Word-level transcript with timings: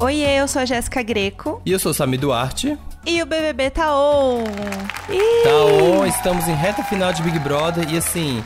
Oiê, 0.00 0.40
eu 0.40 0.46
sou 0.46 0.62
a 0.62 0.64
Jéssica 0.64 1.02
Greco. 1.02 1.60
E 1.66 1.72
eu 1.72 1.78
sou 1.78 1.90
o 1.90 1.94
Sami 1.94 2.16
Duarte. 2.16 2.78
E 3.04 3.20
o 3.20 3.26
BBB 3.26 3.68
tá 3.70 3.92
on. 3.92 4.44
Ih! 5.10 5.42
Tá 5.42 5.64
on, 5.64 6.06
estamos 6.06 6.46
em 6.46 6.54
reta 6.54 6.84
final 6.84 7.12
de 7.12 7.20
Big 7.20 7.36
Brother 7.40 7.92
e 7.92 7.96
assim, 7.96 8.40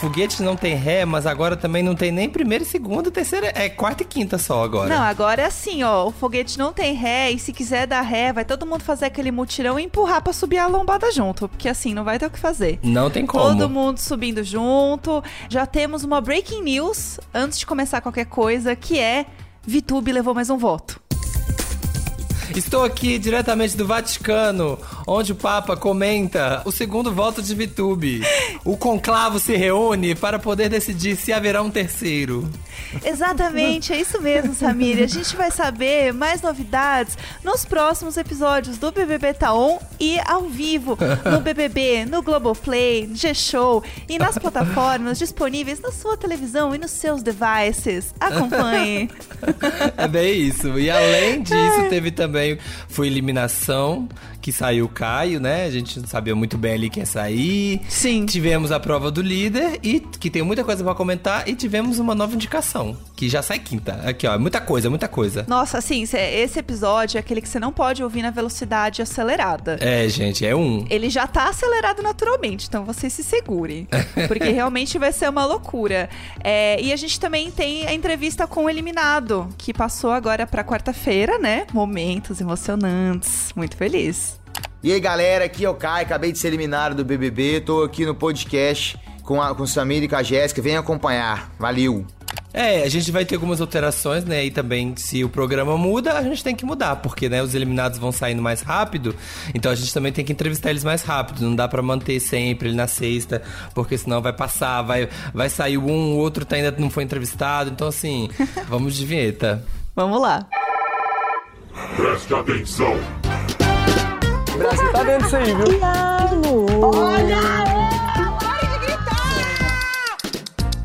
foguete 0.00 0.42
não 0.42 0.56
tem 0.56 0.74
ré, 0.74 1.04
mas 1.04 1.24
agora 1.24 1.56
também 1.56 1.80
não 1.80 1.94
tem 1.94 2.10
nem 2.10 2.28
primeira 2.28 2.64
segunda, 2.64 3.08
terceira, 3.08 3.52
é 3.54 3.68
quarta 3.68 4.02
e 4.02 4.06
quinta 4.06 4.36
só 4.36 4.64
agora. 4.64 4.88
Não, 4.88 5.00
agora 5.00 5.42
é 5.42 5.44
assim, 5.44 5.84
ó, 5.84 6.06
o 6.06 6.10
foguete 6.10 6.58
não 6.58 6.72
tem 6.72 6.92
ré 6.92 7.30
e 7.30 7.38
se 7.38 7.52
quiser 7.52 7.86
dar 7.86 8.00
ré, 8.00 8.32
vai 8.32 8.44
todo 8.44 8.66
mundo 8.66 8.82
fazer 8.82 9.04
aquele 9.04 9.30
mutirão 9.30 9.78
e 9.78 9.84
empurrar 9.84 10.20
pra 10.20 10.32
subir 10.32 10.58
a 10.58 10.66
lombada 10.66 11.12
junto, 11.12 11.48
porque 11.48 11.68
assim 11.68 11.94
não 11.94 12.02
vai 12.02 12.18
ter 12.18 12.26
o 12.26 12.30
que 12.30 12.38
fazer. 12.38 12.80
Não 12.82 13.08
tem 13.10 13.24
como. 13.24 13.44
Todo 13.44 13.70
mundo 13.70 13.98
subindo 13.98 14.42
junto. 14.42 15.22
Já 15.48 15.66
temos 15.66 16.02
uma 16.02 16.20
breaking 16.20 16.62
news 16.62 17.20
antes 17.32 17.60
de 17.60 17.66
começar 17.66 18.00
qualquer 18.00 18.26
coisa, 18.26 18.74
que 18.74 18.98
é 18.98 19.26
VTube 19.66 20.12
levou 20.12 20.34
mais 20.34 20.48
um 20.48 20.56
voto. 20.56 21.00
Estou 22.54 22.84
aqui 22.84 23.18
diretamente 23.18 23.76
do 23.76 23.86
Vaticano, 23.86 24.78
onde 25.06 25.32
o 25.32 25.36
Papa 25.36 25.76
comenta 25.76 26.62
o 26.64 26.72
segundo 26.72 27.12
voto 27.12 27.40
de 27.40 27.54
VTube. 27.54 28.22
O 28.64 28.76
conclavo 28.76 29.38
se 29.38 29.54
reúne 29.56 30.14
para 30.14 30.38
poder 30.38 30.68
decidir 30.68 31.16
se 31.16 31.32
haverá 31.32 31.62
um 31.62 31.70
terceiro. 31.70 32.48
Exatamente, 33.04 33.92
é 33.92 34.00
isso 34.00 34.20
mesmo, 34.20 34.54
Samir. 34.54 35.02
A 35.02 35.06
gente 35.06 35.36
vai 35.36 35.50
saber 35.50 36.12
mais 36.12 36.42
novidades 36.42 37.16
nos 37.44 37.64
próximos 37.64 38.16
episódios 38.16 38.78
do 38.78 38.90
BBB 38.90 39.34
Taon 39.34 39.78
e 40.00 40.18
ao 40.26 40.42
vivo 40.42 40.98
no 41.30 41.40
BBB, 41.40 42.04
no 42.06 42.22
Globoplay, 42.22 43.08
G-Show 43.14 43.84
e 44.08 44.18
nas 44.18 44.36
plataformas 44.38 45.18
disponíveis 45.18 45.80
na 45.80 45.92
sua 45.92 46.16
televisão 46.16 46.74
e 46.74 46.78
nos 46.78 46.90
seus 46.90 47.22
devices. 47.22 48.14
Acompanhe. 48.18 49.10
É 49.96 50.08
bem 50.08 50.40
isso. 50.40 50.78
E 50.78 50.90
além 50.90 51.42
disso, 51.42 51.88
teve 51.88 52.10
também 52.10 52.58
foi 52.88 53.06
eliminação 53.06 54.08
que 54.46 54.52
saiu 54.52 54.84
o 54.84 54.88
Caio, 54.88 55.40
né? 55.40 55.64
A 55.64 55.70
gente 55.72 55.98
não 55.98 56.06
sabia 56.06 56.32
muito 56.32 56.56
bem 56.56 56.74
ali 56.74 56.88
quem 56.88 57.00
ia 57.00 57.06
sair. 57.06 57.80
Sim. 57.88 58.26
Tivemos 58.26 58.70
a 58.70 58.78
prova 58.78 59.10
do 59.10 59.20
líder 59.20 59.80
e 59.82 59.98
que 59.98 60.30
tem 60.30 60.40
muita 60.40 60.62
coisa 60.62 60.84
para 60.84 60.94
comentar 60.94 61.48
e 61.48 61.56
tivemos 61.56 61.98
uma 61.98 62.14
nova 62.14 62.32
indicação, 62.32 62.96
que 63.16 63.28
já 63.28 63.42
sai 63.42 63.58
quinta. 63.58 63.94
Aqui, 64.04 64.24
ó, 64.24 64.38
muita 64.38 64.60
coisa, 64.60 64.88
muita 64.88 65.08
coisa. 65.08 65.44
Nossa, 65.48 65.78
assim, 65.78 66.04
esse 66.04 66.60
episódio 66.60 67.18
é 67.18 67.20
aquele 67.20 67.40
que 67.40 67.48
você 67.48 67.58
não 67.58 67.72
pode 67.72 68.04
ouvir 68.04 68.22
na 68.22 68.30
velocidade 68.30 69.02
acelerada. 69.02 69.78
É, 69.80 70.08
gente, 70.08 70.46
é 70.46 70.54
um. 70.54 70.86
Ele 70.88 71.10
já 71.10 71.26
tá 71.26 71.48
acelerado 71.48 72.00
naturalmente, 72.00 72.68
então 72.68 72.84
vocês 72.84 73.12
se 73.12 73.24
segurem. 73.24 73.88
Porque 74.28 74.50
realmente 74.50 74.96
vai 74.96 75.12
ser 75.12 75.28
uma 75.28 75.44
loucura. 75.44 76.08
É, 76.44 76.80
e 76.80 76.92
a 76.92 76.96
gente 76.96 77.18
também 77.18 77.50
tem 77.50 77.84
a 77.88 77.92
entrevista 77.92 78.46
com 78.46 78.66
o 78.66 78.70
eliminado, 78.70 79.48
que 79.58 79.74
passou 79.74 80.12
agora 80.12 80.46
pra 80.46 80.62
quarta-feira, 80.62 81.36
né? 81.36 81.66
Momentos 81.72 82.40
emocionantes. 82.40 83.52
Muito 83.56 83.76
feliz. 83.76 84.35
E 84.86 84.92
aí 84.92 85.00
galera, 85.00 85.46
aqui 85.46 85.64
é 85.64 85.68
o 85.68 85.74
Kai, 85.74 86.04
acabei 86.04 86.30
de 86.30 86.38
ser 86.38 86.46
eliminado 86.46 86.94
do 86.94 87.04
BBB, 87.04 87.60
tô 87.60 87.82
aqui 87.82 88.06
no 88.06 88.14
podcast 88.14 88.96
com, 89.24 89.42
a, 89.42 89.52
com 89.52 89.64
o 89.64 89.66
Samir 89.66 90.04
e 90.04 90.06
com 90.06 90.14
a 90.14 90.22
Jéssica, 90.22 90.62
vem 90.62 90.76
acompanhar, 90.76 91.50
valeu! 91.58 92.06
É, 92.54 92.84
a 92.84 92.88
gente 92.88 93.10
vai 93.10 93.24
ter 93.24 93.34
algumas 93.34 93.60
alterações, 93.60 94.24
né? 94.24 94.44
E 94.44 94.50
também, 94.52 94.94
se 94.96 95.24
o 95.24 95.28
programa 95.28 95.76
muda, 95.76 96.12
a 96.12 96.22
gente 96.22 96.44
tem 96.44 96.54
que 96.54 96.64
mudar, 96.64 96.94
porque, 96.94 97.28
né, 97.28 97.42
os 97.42 97.52
eliminados 97.52 97.98
vão 97.98 98.12
saindo 98.12 98.40
mais 98.40 98.60
rápido, 98.60 99.12
então 99.52 99.72
a 99.72 99.74
gente 99.74 99.92
também 99.92 100.12
tem 100.12 100.24
que 100.24 100.32
entrevistar 100.32 100.70
eles 100.70 100.84
mais 100.84 101.02
rápido. 101.02 101.40
Não 101.40 101.56
dá 101.56 101.66
para 101.66 101.82
manter 101.82 102.20
sempre 102.20 102.68
ele 102.68 102.76
na 102.76 102.86
sexta, 102.86 103.42
porque 103.74 103.98
senão 103.98 104.22
vai 104.22 104.32
passar, 104.32 104.82
vai, 104.82 105.08
vai 105.34 105.48
sair 105.48 105.78
um, 105.78 106.12
o 106.14 106.16
outro 106.18 106.44
tá, 106.44 106.54
ainda 106.54 106.72
não 106.78 106.90
foi 106.90 107.02
entrevistado. 107.02 107.70
Então, 107.70 107.88
assim, 107.88 108.30
vamos 108.70 108.94
de 108.94 109.04
vinheta. 109.04 109.64
Vamos 109.96 110.22
lá. 110.22 110.46
Preste 111.96 112.32
atenção. 112.32 112.94
O 114.56 114.58
Brasil 114.58 114.90
tá 114.90 115.02
dentro 115.04 115.24
disso 115.24 115.36
aí, 115.36 115.54
viu? 115.54 115.66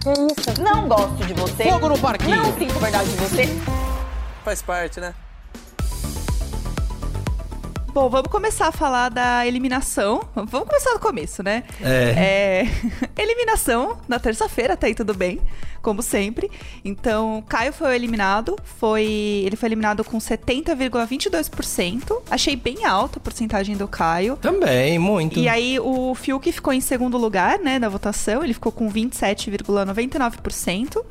Que 0.02 0.10
isso? 0.10 0.62
Não 0.62 0.90
gosto 0.90 1.26
de 1.26 1.34
você. 1.34 1.64
Fogo 1.64 1.88
no 1.88 1.98
parquinho. 1.98 2.36
Não 2.36 2.58
sinto 2.58 2.78
verdade 2.80 3.10
de 3.10 3.16
você. 3.16 3.48
Faz 4.44 4.62
parte, 4.62 5.00
né? 5.00 5.14
Bom, 7.94 8.10
vamos 8.10 8.32
começar 8.32 8.70
a 8.70 8.72
falar 8.72 9.10
da 9.10 9.46
eliminação. 9.46 10.22
Vamos 10.34 10.70
começar 10.70 10.94
do 10.94 11.00
começo, 11.00 11.44
né? 11.44 11.66
É. 11.82 12.14
É, 12.16 12.66
eliminação 13.22 13.98
na 14.08 14.18
terça-feira, 14.18 14.78
tá 14.78 14.88
aí 14.88 14.96
tudo 14.96 15.14
bem, 15.14 15.42
como 15.82 16.02
sempre. 16.02 16.50
Então, 16.86 17.44
Caio 17.50 17.74
foi 17.74 17.94
eliminado, 17.94 18.56
foi, 18.64 19.44
ele 19.46 19.58
foi 19.58 19.68
eliminado 19.68 20.06
com 20.06 20.18
70,22%. 20.20 22.22
Achei 22.32 22.56
bem 22.56 22.86
alta 22.86 23.20
a 23.20 23.22
porcentagem 23.22 23.76
do 23.76 23.90
Caio. 23.90 24.38
Também, 24.38 24.98
muito. 24.98 25.38
E 25.38 25.50
aí 25.50 25.78
o 25.78 26.16
Fiuk 26.16 26.50
ficou 26.50 26.72
em 26.72 26.80
segundo 26.80 27.18
lugar, 27.18 27.60
né, 27.60 27.78
da 27.78 27.90
votação, 27.90 28.42
ele 28.42 28.54
ficou 28.54 28.72
com 28.72 28.90
27,99%. 28.90 31.04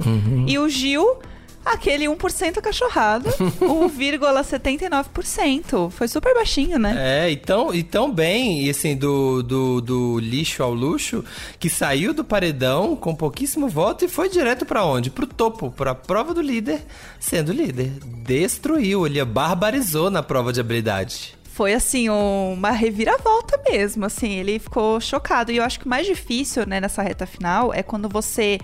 E 0.48 0.58
o 0.58 0.66
Gil, 0.66 1.18
aquele 1.65 2.06
1% 2.06 2.60
cachorrado, 2.60 3.28
1,79%. 3.60 5.91
Foi 5.91 6.09
super 6.09 6.34
baixinho, 6.34 6.78
né? 6.78 6.94
É, 6.98 7.31
e 7.31 7.37
tão, 7.37 7.75
e 7.75 7.82
tão 7.82 8.10
bem, 8.12 8.65
e 8.65 8.71
assim, 8.71 8.97
do, 8.97 9.43
do, 9.43 9.81
do 9.81 10.19
lixo 10.19 10.62
ao 10.62 10.72
luxo, 10.72 11.25
que 11.59 11.69
saiu 11.69 12.15
do 12.15 12.25
paredão 12.25 12.97
com 12.97 13.15
pouquíssimo 13.15 13.69
voto 13.69 14.04
e 14.04 14.09
foi 14.09 14.28
direto 14.28 14.65
pra 14.65 14.84
onde? 14.84 15.10
Pro 15.10 15.26
topo, 15.26 15.71
pra 15.71 15.94
prova 15.94 16.32
do 16.34 16.41
líder, 16.41 16.82
sendo 17.19 17.53
líder. 17.53 17.91
Destruiu, 18.25 19.06
ele 19.06 19.22
barbarizou 19.25 20.10
na 20.10 20.22
prova 20.22 20.53
de 20.53 20.60
habilidade. 20.60 21.34
foi 21.44 21.75
assim, 21.75 22.09
uma 22.09 22.71
reviravolta 22.71 23.60
mesmo, 23.71 24.06
assim, 24.06 24.38
ele 24.38 24.59
ficou 24.59 25.00
chocado. 25.00 25.53
E 25.53 25.56
eu 25.59 25.65
acho 25.65 25.78
que 25.78 25.87
o 25.87 25.88
mais 25.88 26.06
difícil, 26.06 26.66
né, 26.66 26.81
nessa 26.81 27.03
reta 27.03 27.27
final 27.27 27.72
é 27.75 27.82
quando 27.82 28.09
você 28.09 28.59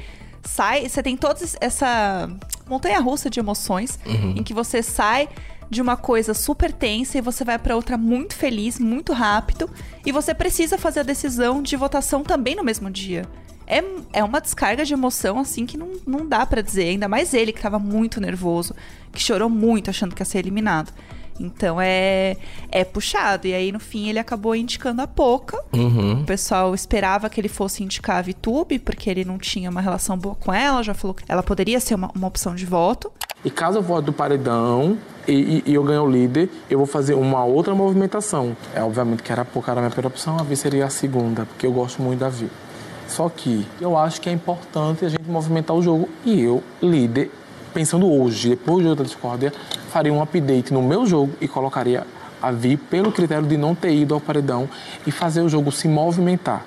sai, 0.47 0.89
você 0.89 1.03
tem 1.03 1.17
toda 1.17 1.41
essa 1.61 2.29
montanha 2.67 3.01
russa 3.01 3.29
de 3.29 3.41
emoções 3.41 3.99
em 4.37 4.43
que 4.43 4.55
você 4.55 4.83
sai 4.83 5.29
de 5.69 5.83
uma 5.83 5.97
coisa 5.97 6.33
super 6.33 6.73
tensa 6.73 7.19
e 7.19 7.21
você 7.21 7.45
vai 7.45 7.59
pra 7.59 7.75
outra 7.75 7.97
muito 7.99 8.35
feliz, 8.35 8.79
muito 8.79 9.13
rápido, 9.13 9.69
e 10.05 10.13
você 10.13 10.33
precisa 10.33 10.79
fazer 10.79 11.01
a 11.01 11.03
decisão 11.03 11.61
de 11.61 11.77
votação 11.77 12.23
também 12.23 12.55
no 12.55 12.65
mesmo 12.65 12.91
dia. 12.91 13.27
É, 13.67 13.83
é 14.13 14.23
uma 14.23 14.41
descarga 14.41 14.85
de 14.85 14.93
emoção, 14.93 15.41
assim, 15.41 15.67
que 15.67 15.77
não, 15.77 15.91
não 16.07 16.27
dá 16.27 16.47
pra 16.47 16.63
dizer. 16.63 16.85
Ainda 16.85 17.09
mais 17.09 17.35
ele, 17.35 17.53
que 17.53 17.61
tava 17.61 17.81
muito 17.81 18.21
nervoso, 18.21 18.77
que 19.13 19.21
chorou 19.21 19.51
muito 19.51 19.91
achando 19.91 20.15
que 20.15 20.23
ia 20.23 20.27
ser 20.27 20.39
eliminado. 20.39 20.93
Então 21.41 21.81
é, 21.81 22.37
é 22.71 22.85
puxado. 22.85 23.47
E 23.47 23.55
aí, 23.55 23.71
no 23.73 23.81
fim, 23.81 24.09
ele 24.09 24.19
acabou 24.19 24.55
indicando 24.55 25.03
a 25.03 25.07
Poca. 25.07 25.59
Uhum. 25.73 26.23
O 26.23 26.25
pessoal 26.25 26.75
esperava 26.75 27.29
que 27.31 27.41
ele 27.41 27.49
fosse 27.49 27.83
indicar 27.83 28.17
a 28.17 28.23
Vitube, 28.23 28.79
porque 28.79 29.09
ele 29.11 29.25
não 29.25 29.39
tinha 29.39 29.69
uma 29.71 29.81
relação 29.81 30.17
boa 30.17 30.35
com 30.35 30.53
ela. 30.53 30.83
Já 30.83 30.95
falou 30.95 31.15
que 31.15 31.25
ela 31.29 31.43
poderia 31.43 31.79
ser 31.81 31.95
uma, 31.95 32.11
uma 32.15 32.27
opção 32.29 32.55
de 32.55 32.65
voto. 32.67 33.11
E 33.45 33.51
caso 33.51 33.79
eu 33.79 33.83
vote 33.83 34.07
do 34.07 34.13
paredão 34.13 34.99
e, 35.29 35.33
e- 35.33 35.63
e 35.67 35.75
eu 35.75 35.85
ganhe 35.85 35.99
o 36.01 36.11
líder, 36.11 36.49
eu 36.69 36.79
vou 36.79 36.87
fazer 36.87 37.15
uma 37.15 37.45
outra 37.45 37.75
movimentação. 37.75 38.57
É 38.75 38.83
obviamente 38.83 39.23
que 39.23 39.31
era 39.31 39.45
pouco 39.45 39.71
era 39.71 39.79
a 39.79 39.83
minha 39.83 39.91
primeira 39.91 40.09
opção, 40.09 40.37
a 40.39 40.43
Vi 40.43 40.57
seria 40.57 40.87
a 40.87 40.91
segunda, 40.91 41.45
porque 41.47 41.67
eu 41.67 41.73
gosto 41.73 42.03
muito 42.03 42.19
da 42.21 42.29
Vi. 42.29 42.49
Só 43.07 43.29
que 43.29 43.65
eu 43.81 43.97
acho 43.97 44.21
que 44.21 44.29
é 44.29 44.33
importante 44.33 45.05
a 45.05 45.09
gente 45.09 45.23
movimentar 45.31 45.77
o 45.77 45.83
jogo 45.83 46.09
e 46.25 46.41
eu, 46.41 46.61
líder, 46.83 47.31
pensando 47.77 48.11
hoje, 48.11 48.49
depois 48.49 48.79
do 48.79 48.85
jogo 48.85 48.95
da 48.97 49.05
discórdia, 49.05 49.53
faria 49.91 50.11
um 50.11 50.23
update 50.23 50.73
no 50.73 50.81
meu 50.83 51.05
jogo 51.05 51.35
e 51.43 51.47
colocaria 51.47 52.07
a 52.41 52.51
Vi 52.51 52.75
pelo 52.75 53.13
critério 53.13 53.47
de 53.47 53.59
não 53.59 53.75
ter 53.75 53.93
ido 53.93 54.15
ao 54.15 54.21
paredão 54.21 54.67
e 55.07 55.11
fazer 55.11 55.43
o 55.43 55.49
jogo 55.49 55.71
se 55.71 55.87
movimentar. 55.87 56.65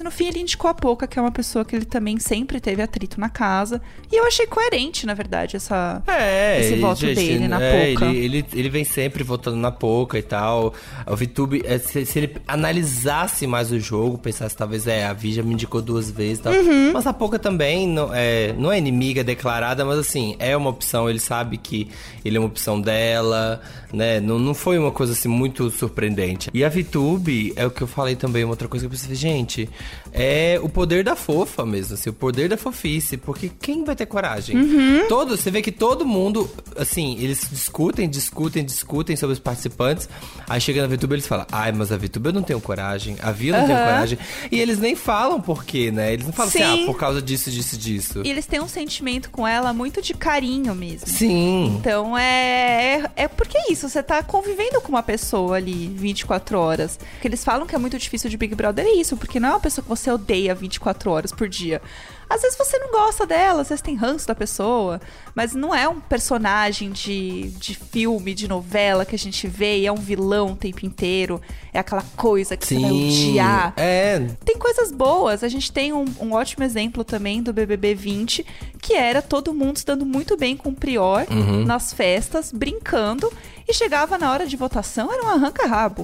No 0.00 0.10
fim, 0.10 0.26
ele 0.26 0.40
indicou 0.40 0.68
a 0.68 0.74
Poca, 0.74 1.06
que 1.06 1.16
é 1.16 1.22
uma 1.22 1.30
pessoa 1.30 1.64
que 1.64 1.76
ele 1.76 1.84
também 1.84 2.18
sempre 2.18 2.58
teve 2.58 2.82
atrito 2.82 3.20
na 3.20 3.28
casa. 3.28 3.80
E 4.10 4.16
eu 4.16 4.24
achei 4.26 4.46
coerente, 4.48 5.06
na 5.06 5.14
verdade, 5.14 5.54
essa, 5.54 6.02
É, 6.08 6.58
esse 6.60 6.72
ele- 6.72 6.80
voto 6.80 7.00
gente, 7.00 7.14
dele 7.14 7.46
na 7.46 7.62
é, 7.62 7.92
Poca. 7.92 8.06
Ele, 8.06 8.18
ele, 8.38 8.46
ele 8.52 8.68
vem 8.68 8.84
sempre 8.84 9.22
votando 9.22 9.58
na 9.58 9.70
Poca 9.70 10.18
e 10.18 10.22
tal. 10.22 10.74
O 11.06 11.14
Vitube, 11.14 11.62
é, 11.64 11.78
se, 11.78 12.04
se 12.04 12.18
ele 12.18 12.36
analisasse 12.48 13.46
mais 13.46 13.70
o 13.70 13.78
jogo, 13.78 14.18
pensasse 14.18 14.56
talvez, 14.56 14.88
é, 14.88 15.04
a 15.06 15.12
Vi 15.12 15.34
já 15.34 15.42
me 15.42 15.52
indicou 15.52 15.80
duas 15.80 16.10
vezes 16.10 16.38
e 16.38 16.42
tal. 16.42 16.52
Uhum. 16.52 16.92
Mas 16.92 17.06
a 17.06 17.12
Poca 17.12 17.38
também 17.38 17.86
não 17.86 18.10
é, 18.12 18.54
não 18.54 18.72
é 18.72 18.78
inimiga 18.78 19.22
declarada, 19.22 19.84
mas 19.84 19.98
assim, 19.98 20.34
é 20.40 20.56
uma 20.56 20.70
opção. 20.70 21.08
Ele 21.08 21.20
sabe 21.20 21.58
que 21.58 21.88
ele 22.24 22.38
é 22.38 22.40
uma 22.40 22.48
opção 22.48 22.80
dela, 22.80 23.60
né? 23.92 24.18
Não, 24.20 24.38
não 24.38 24.54
foi 24.54 24.78
uma 24.78 24.90
coisa 24.90 25.12
assim 25.12 25.28
muito 25.28 25.70
surpreendente. 25.70 26.50
E 26.52 26.64
a 26.64 26.68
Vitube, 26.68 27.52
é 27.54 27.64
o 27.66 27.70
que 27.70 27.82
eu 27.82 27.86
falei 27.86 28.16
também, 28.16 28.42
uma 28.42 28.50
outra 28.52 28.66
coisa 28.66 28.88
que 28.88 28.92
eu 28.92 28.98
pensei, 28.98 29.14
gente, 29.14 29.68
é 30.12 30.58
o 30.62 30.68
poder 30.68 31.04
da 31.04 31.16
fofa 31.16 31.64
mesmo, 31.64 31.94
assim, 31.94 32.10
o 32.10 32.12
poder 32.12 32.48
da 32.48 32.56
fofice, 32.56 33.16
porque 33.16 33.50
quem 33.60 33.84
vai 33.84 33.96
ter 33.96 34.06
coragem? 34.06 34.56
Uhum. 34.56 35.08
Todo, 35.08 35.36
você 35.36 35.50
vê 35.50 35.62
que 35.62 35.72
todo 35.72 36.04
mundo, 36.04 36.50
assim, 36.76 37.16
eles 37.18 37.46
discutem, 37.50 38.08
discutem, 38.08 38.64
discutem 38.64 39.16
sobre 39.16 39.32
os 39.34 39.38
participantes, 39.38 40.08
aí 40.48 40.60
chega 40.60 40.82
na 40.82 40.88
VTuber 40.88 41.16
eles 41.16 41.26
falam, 41.26 41.46
ai, 41.50 41.72
mas 41.72 41.90
a 41.90 41.96
VTuber 41.96 42.30
eu 42.30 42.34
não 42.34 42.42
tenho 42.42 42.60
coragem, 42.60 43.16
a 43.22 43.32
Via 43.32 43.58
não 43.58 43.66
tem 43.66 43.76
coragem, 43.76 44.18
e 44.50 44.60
eles 44.60 44.78
nem 44.78 44.94
falam 44.94 45.40
por 45.40 45.64
quê, 45.64 45.90
né? 45.90 46.12
Eles 46.12 46.26
não 46.26 46.32
falam 46.32 46.50
Sim. 46.50 46.62
assim, 46.62 46.82
ah, 46.82 46.86
por 46.86 46.98
causa 46.98 47.22
disso, 47.22 47.50
disso, 47.50 47.76
disso. 47.76 48.22
E 48.24 48.30
eles 48.30 48.46
têm 48.46 48.60
um 48.60 48.68
sentimento 48.68 49.30
com 49.30 49.46
ela 49.46 49.72
muito 49.72 50.02
de 50.02 50.14
carinho 50.14 50.74
mesmo. 50.74 51.08
Sim. 51.08 51.76
Então 51.78 52.16
é, 52.16 53.10
é. 53.16 53.22
É 53.22 53.28
porque 53.28 53.56
é 53.56 53.72
isso, 53.72 53.88
você 53.88 54.02
tá 54.02 54.22
convivendo 54.22 54.80
com 54.80 54.88
uma 54.88 55.02
pessoa 55.02 55.56
ali 55.56 55.88
24 55.88 56.58
horas. 56.58 56.98
Porque 57.12 57.28
eles 57.28 57.44
falam 57.44 57.66
que 57.66 57.74
é 57.74 57.78
muito 57.78 57.98
difícil 57.98 58.28
de 58.28 58.36
Big 58.36 58.54
Brother 58.54 58.84
é 58.84 58.94
isso, 58.94 59.16
porque 59.16 59.38
não 59.38 59.48
é 59.48 59.52
uma 59.52 59.60
pessoa 59.60 59.71
que 59.80 59.88
você 59.88 60.10
odeia 60.10 60.54
24 60.54 61.10
horas 61.10 61.32
por 61.32 61.48
dia. 61.48 61.80
Às 62.28 62.40
vezes 62.40 62.56
você 62.56 62.78
não 62.78 62.90
gosta 62.90 63.26
dela, 63.26 63.60
às 63.60 63.68
vezes 63.68 63.82
tem 63.82 63.94
ranço 63.94 64.26
da 64.26 64.34
pessoa, 64.34 64.98
mas 65.34 65.54
não 65.54 65.74
é 65.74 65.86
um 65.86 66.00
personagem 66.00 66.90
de, 66.90 67.50
de 67.58 67.74
filme, 67.74 68.32
de 68.32 68.48
novela 68.48 69.04
que 69.04 69.14
a 69.14 69.18
gente 69.18 69.46
vê 69.46 69.80
e 69.80 69.86
é 69.86 69.92
um 69.92 69.96
vilão 69.96 70.52
o 70.52 70.56
tempo 70.56 70.86
inteiro. 70.86 71.40
É 71.74 71.78
aquela 71.78 72.02
coisa 72.16 72.56
que 72.56 72.66
você 72.66 72.78
vai 72.78 72.90
odiar. 72.90 73.74
É, 73.76 74.18
Tem 74.44 74.51
coisas 74.62 74.92
boas. 74.92 75.42
A 75.42 75.48
gente 75.48 75.70
tem 75.72 75.92
um, 75.92 76.04
um 76.20 76.32
ótimo 76.32 76.62
exemplo 76.64 77.02
também 77.04 77.42
do 77.42 77.52
BBB 77.52 77.94
20, 77.94 78.46
que 78.80 78.94
era 78.94 79.20
todo 79.20 79.52
mundo 79.52 79.78
se 79.78 79.84
dando 79.84 80.06
muito 80.06 80.36
bem 80.36 80.56
com 80.56 80.70
o 80.70 80.74
Prior 80.74 81.26
nas 81.66 81.92
festas, 81.92 82.52
brincando, 82.52 83.30
e 83.68 83.74
chegava 83.74 84.16
na 84.16 84.30
hora 84.30 84.46
de 84.46 84.56
votação, 84.56 85.12
era 85.12 85.24
um 85.24 85.28
arranca-rabo, 85.28 86.02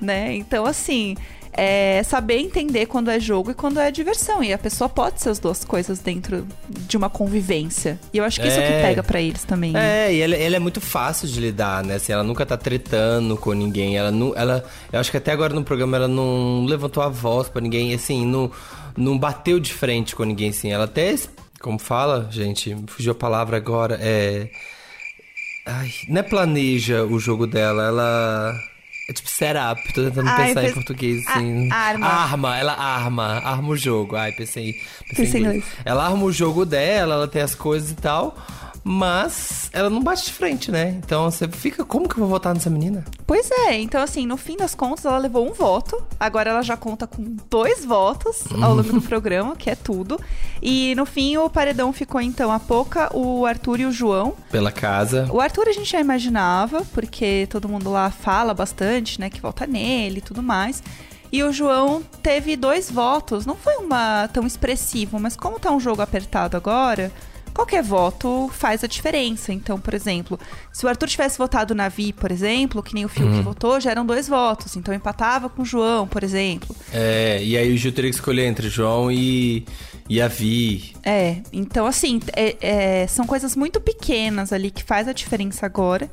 né? 0.00 0.34
Então, 0.34 0.64
assim, 0.66 1.16
é 1.54 2.02
saber 2.02 2.38
entender 2.38 2.86
quando 2.86 3.10
é 3.10 3.20
jogo 3.20 3.50
e 3.50 3.54
quando 3.54 3.78
é 3.78 3.90
diversão. 3.90 4.42
E 4.42 4.54
a 4.54 4.58
pessoa 4.58 4.88
pode 4.88 5.20
ser 5.20 5.28
as 5.28 5.38
duas 5.38 5.64
coisas 5.66 5.98
dentro 5.98 6.46
de 6.66 6.96
uma 6.96 7.10
convivência. 7.10 7.98
E 8.10 8.16
eu 8.16 8.24
acho 8.24 8.40
que 8.40 8.48
isso 8.48 8.56
que 8.56 8.62
É. 8.62 8.80
pega 8.80 9.02
pra 9.02 9.20
eles 9.20 9.44
também. 9.44 9.72
né? 9.72 10.06
É, 10.08 10.14
e 10.14 10.20
ela, 10.22 10.34
ela 10.34 10.56
é 10.56 10.58
muito 10.58 10.80
fácil 10.80 11.28
de 11.28 11.38
lidar, 11.38 11.84
né? 11.84 11.96
Assim, 11.96 12.10
ela 12.12 12.22
nunca 12.22 12.46
tá 12.46 12.56
tretando 12.56 13.36
com 13.36 13.52
ninguém. 13.52 13.98
Ela 13.98 14.10
não. 14.10 14.32
Ela, 14.34 14.64
eu 14.90 14.98
acho 14.98 15.10
que 15.10 15.16
até 15.18 15.30
agora 15.30 15.52
no 15.52 15.62
programa 15.62 15.94
ela 15.98 16.08
não 16.08 16.64
levantou 16.64 17.02
a 17.02 17.08
voz 17.10 17.50
pra 17.50 17.60
ninguém, 17.60 17.91
assim, 17.94 18.26
não, 18.26 18.50
não 18.96 19.18
bateu 19.18 19.58
de 19.60 19.72
frente 19.72 20.14
com 20.16 20.24
ninguém, 20.24 20.50
assim. 20.50 20.70
Ela 20.70 20.84
até. 20.84 21.14
Como 21.60 21.78
fala, 21.78 22.28
gente, 22.30 22.76
fugiu 22.88 23.12
a 23.12 23.14
palavra 23.14 23.56
agora. 23.56 23.96
É. 24.00 24.48
Ai, 25.64 25.90
não 26.08 26.20
é 26.20 26.22
planeja 26.22 27.04
o 27.04 27.18
jogo 27.20 27.46
dela, 27.46 27.84
ela. 27.86 28.54
É 29.08 29.12
tipo 29.12 29.28
setup, 29.28 29.92
tô 29.92 30.04
tentando 30.04 30.28
Ai, 30.28 30.46
pensar 30.48 30.60
em 30.62 30.64
pens- 30.66 30.74
português, 30.74 31.26
a- 31.26 31.32
assim. 31.34 31.68
arma. 31.72 32.06
Arma, 32.06 32.56
ela 32.58 32.72
arma, 32.72 33.24
arma 33.44 33.68
o 33.68 33.76
jogo. 33.76 34.14
Ai, 34.16 34.32
pensei, 34.32 34.72
pensei, 35.08 35.24
Pensei 35.24 35.40
em 35.40 35.44
em 35.44 35.46
inglês. 35.48 35.64
Ela 35.84 36.04
arma 36.06 36.22
o 36.24 36.32
jogo 36.32 36.64
dela, 36.64 37.14
ela 37.14 37.28
tem 37.28 37.42
as 37.42 37.54
coisas 37.54 37.90
e 37.90 37.96
tal, 37.96 38.36
mas 38.84 39.70
ela 39.72 39.88
não 39.88 40.02
bate 40.02 40.24
de 40.24 40.32
frente, 40.32 40.70
né? 40.70 40.90
Então 41.04 41.30
você 41.30 41.48
fica, 41.48 41.84
como 41.84 42.08
que 42.08 42.14
eu 42.14 42.20
vou 42.20 42.28
votar 42.28 42.52
nessa 42.52 42.68
menina? 42.68 43.04
Pois 43.26 43.50
é, 43.50 43.80
então 43.80 44.02
assim, 44.02 44.26
no 44.26 44.36
fim 44.36 44.56
das 44.56 44.74
contas, 44.74 45.04
ela 45.04 45.18
levou 45.18 45.48
um 45.48 45.52
voto. 45.52 46.02
Agora 46.18 46.50
ela 46.50 46.62
já 46.62 46.76
conta 46.76 47.06
com 47.06 47.36
dois 47.48 47.84
votos 47.84 48.44
ao 48.60 48.74
longo 48.74 48.92
do 48.92 49.02
programa, 49.02 49.56
que 49.56 49.70
é 49.70 49.74
tudo. 49.74 50.20
E 50.60 50.94
no 50.96 51.06
fim, 51.06 51.36
o 51.36 51.48
paredão 51.48 51.92
ficou 51.92 52.20
então 52.20 52.50
a 52.50 52.58
Poca, 52.58 53.14
o 53.16 53.46
Arthur 53.46 53.80
e 53.80 53.86
o 53.86 53.92
João. 53.92 54.34
Pela 54.50 54.72
casa. 54.72 55.28
O 55.30 55.40
Arthur 55.40 55.68
a 55.68 55.72
gente 55.72 55.90
já 55.90 56.00
imaginava, 56.00 56.84
porque 56.92 57.46
todo 57.50 57.68
mundo 57.68 57.90
lá 57.90 58.10
fala 58.10 58.52
bastante, 58.52 59.20
né, 59.20 59.30
que 59.30 59.40
vota 59.40 59.66
nele 59.66 60.18
e 60.18 60.22
tudo 60.22 60.42
mais. 60.42 60.82
E 61.30 61.42
o 61.42 61.50
João 61.50 62.02
teve 62.22 62.56
dois 62.56 62.90
votos. 62.90 63.46
Não 63.46 63.56
foi 63.56 63.76
uma 63.76 64.28
tão 64.28 64.46
expressivo, 64.46 65.18
mas 65.18 65.34
como 65.34 65.58
tá 65.58 65.70
um 65.70 65.80
jogo 65.80 66.02
apertado 66.02 66.56
agora, 66.56 67.10
qualquer 67.54 67.82
voto 67.82 68.50
faz 68.52 68.82
a 68.82 68.86
diferença. 68.86 69.52
Então, 69.52 69.78
por 69.78 69.94
exemplo, 69.94 70.38
se 70.72 70.84
o 70.84 70.88
Arthur 70.88 71.08
tivesse 71.08 71.38
votado 71.38 71.74
na 71.74 71.88
Vi, 71.88 72.12
por 72.12 72.30
exemplo, 72.30 72.82
que 72.82 72.94
nem 72.94 73.04
o 73.04 73.08
Fiuk 73.08 73.40
votou, 73.42 73.80
já 73.80 73.90
eram 73.90 74.04
dois 74.06 74.28
votos. 74.28 74.76
Então 74.76 74.92
empatava 74.94 75.48
com 75.48 75.62
o 75.62 75.64
João, 75.64 76.06
por 76.06 76.22
exemplo. 76.22 76.74
É, 76.92 77.42
e 77.42 77.56
aí 77.56 77.72
o 77.72 77.76
Gil 77.76 77.92
teria 77.92 78.10
que 78.10 78.16
escolher 78.16 78.46
entre 78.46 78.68
João 78.68 79.10
e, 79.10 79.64
e 80.08 80.20
a 80.20 80.28
Vi. 80.28 80.94
É, 81.02 81.36
então 81.52 81.86
assim, 81.86 82.20
é- 82.34 82.56
é, 83.02 83.06
são 83.06 83.26
coisas 83.26 83.54
muito 83.56 83.80
pequenas 83.80 84.52
ali 84.52 84.70
que 84.70 84.82
faz 84.82 85.08
a 85.08 85.12
diferença 85.12 85.66
agora. 85.66 86.10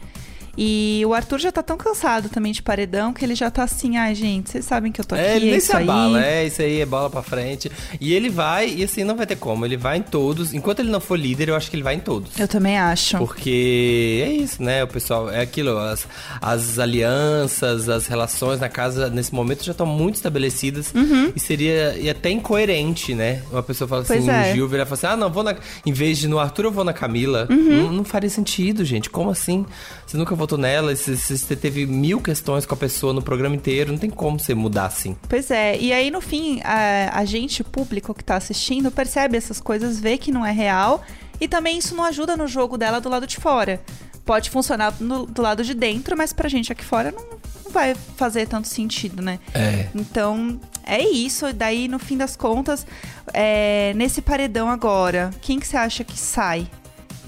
E 0.61 1.01
o 1.05 1.13
Arthur 1.13 1.39
já 1.39 1.51
tá 1.53 1.63
tão 1.63 1.77
cansado 1.77 2.27
também 2.27 2.51
de 2.51 2.61
paredão 2.61 3.13
que 3.13 3.23
ele 3.23 3.33
já 3.33 3.49
tá 3.49 3.63
assim, 3.63 3.95
ai 3.95 4.13
gente, 4.13 4.49
vocês 4.49 4.65
sabem 4.65 4.91
que 4.91 4.99
eu 4.99 5.05
tô 5.05 5.15
aqui, 5.15 5.23
É, 5.23 5.35
ele 5.37 5.45
é 5.47 5.49
nem 5.51 5.57
isso 5.57 5.67
se 5.67 5.75
abala, 5.77 6.17
aí. 6.19 6.23
é 6.25 6.45
isso 6.47 6.61
aí, 6.61 6.81
é 6.81 6.85
bola 6.85 7.09
pra 7.09 7.23
frente. 7.23 7.71
E 8.01 8.13
ele 8.13 8.29
vai, 8.29 8.69
e 8.69 8.83
assim, 8.83 9.05
não 9.05 9.15
vai 9.15 9.25
ter 9.25 9.37
como, 9.37 9.65
ele 9.65 9.77
vai 9.77 9.97
em 9.97 10.01
todos. 10.01 10.53
Enquanto 10.53 10.79
ele 10.81 10.89
não 10.91 10.99
for 10.99 11.17
líder, 11.17 11.47
eu 11.47 11.55
acho 11.55 11.69
que 11.69 11.77
ele 11.77 11.83
vai 11.83 11.95
em 11.95 11.99
todos. 12.01 12.37
Eu 12.37 12.47
também 12.47 12.77
acho. 12.77 13.17
Porque 13.19 14.21
é 14.27 14.31
isso, 14.33 14.61
né? 14.61 14.83
O 14.83 14.87
pessoal, 14.87 15.29
é 15.29 15.39
aquilo, 15.41 15.77
as, 15.77 16.05
as 16.41 16.77
alianças, 16.77 17.87
as 17.87 18.07
relações 18.07 18.59
na 18.59 18.67
casa, 18.69 19.09
nesse 19.09 19.33
momento, 19.33 19.63
já 19.63 19.71
estão 19.71 19.85
muito 19.85 20.15
estabelecidas. 20.15 20.93
E 21.35 21.39
seria 21.39 21.95
e 21.97 22.09
até 22.09 22.29
incoerente, 22.31 23.13
né? 23.15 23.43
Uma 23.51 23.63
pessoa 23.63 23.87
fala 23.87 24.01
assim, 24.01 24.19
Uhum. 24.19 24.29
É. 24.31 24.51
o 24.51 24.55
Gil 24.55 24.67
virar 24.67 24.83
e 24.83 24.85
falar 24.85 24.95
assim: 24.95 25.07
ah, 25.07 25.15
não, 25.15 25.31
vou 25.31 25.43
na. 25.43 25.55
Em 25.85 25.93
vez 25.93 26.17
de 26.17 26.27
no 26.27 26.39
Arthur, 26.39 26.65
eu 26.65 26.71
vou 26.71 26.83
na 26.83 26.91
Camila. 26.93 27.47
Uhum. 27.49 27.83
Não, 27.83 27.91
não 27.93 28.03
faria 28.03 28.29
sentido, 28.29 28.83
gente. 28.83 29.09
Como 29.09 29.29
assim? 29.29 29.65
Você 30.05 30.17
nunca 30.17 30.35
votou 30.35 30.48
nela, 30.57 30.95
você, 30.95 31.15
você 31.15 31.55
teve 31.55 31.85
mil 31.85 32.19
questões 32.21 32.65
com 32.65 32.73
a 32.73 32.77
pessoa 32.77 33.13
no 33.13 33.21
programa 33.21 33.55
inteiro, 33.55 33.91
não 33.91 33.99
tem 33.99 34.09
como 34.09 34.39
você 34.39 34.53
mudar 34.55 34.85
assim. 34.85 35.15
Pois 35.27 35.49
é, 35.51 35.77
e 35.77 35.91
aí 35.93 36.09
no 36.11 36.21
fim, 36.21 36.59
a, 36.63 37.11
a 37.19 37.25
gente, 37.25 37.61
o 37.61 37.65
público 37.65 38.13
que 38.13 38.23
tá 38.23 38.35
assistindo, 38.35 38.91
percebe 38.91 39.37
essas 39.37 39.59
coisas, 39.59 39.99
vê 39.99 40.17
que 40.17 40.31
não 40.31 40.45
é 40.45 40.51
real, 40.51 41.03
e 41.39 41.47
também 41.47 41.77
isso 41.77 41.95
não 41.95 42.03
ajuda 42.03 42.35
no 42.35 42.47
jogo 42.47 42.77
dela 42.77 42.99
do 42.99 43.09
lado 43.09 43.25
de 43.27 43.37
fora. 43.37 43.81
Pode 44.25 44.49
funcionar 44.49 44.93
no- 44.99 45.25
do 45.25 45.41
lado 45.41 45.63
de 45.63 45.73
dentro, 45.73 46.15
mas 46.17 46.33
pra 46.33 46.47
gente 46.49 46.71
aqui 46.71 46.83
fora 46.83 47.11
não, 47.11 47.23
não 47.65 47.71
vai 47.71 47.95
fazer 48.15 48.47
tanto 48.47 48.67
sentido, 48.67 49.21
né? 49.23 49.39
É. 49.55 49.87
Então, 49.95 50.59
é 50.85 51.01
isso. 51.01 51.47
E 51.47 51.53
Daí, 51.53 51.87
no 51.87 51.97
fim 51.97 52.17
das 52.17 52.35
contas, 52.35 52.85
é, 53.33 53.93
nesse 53.95 54.21
paredão 54.21 54.69
agora, 54.69 55.31
quem 55.41 55.59
que 55.59 55.65
você 55.67 55.77
acha 55.77 56.03
que 56.03 56.17
sai? 56.17 56.67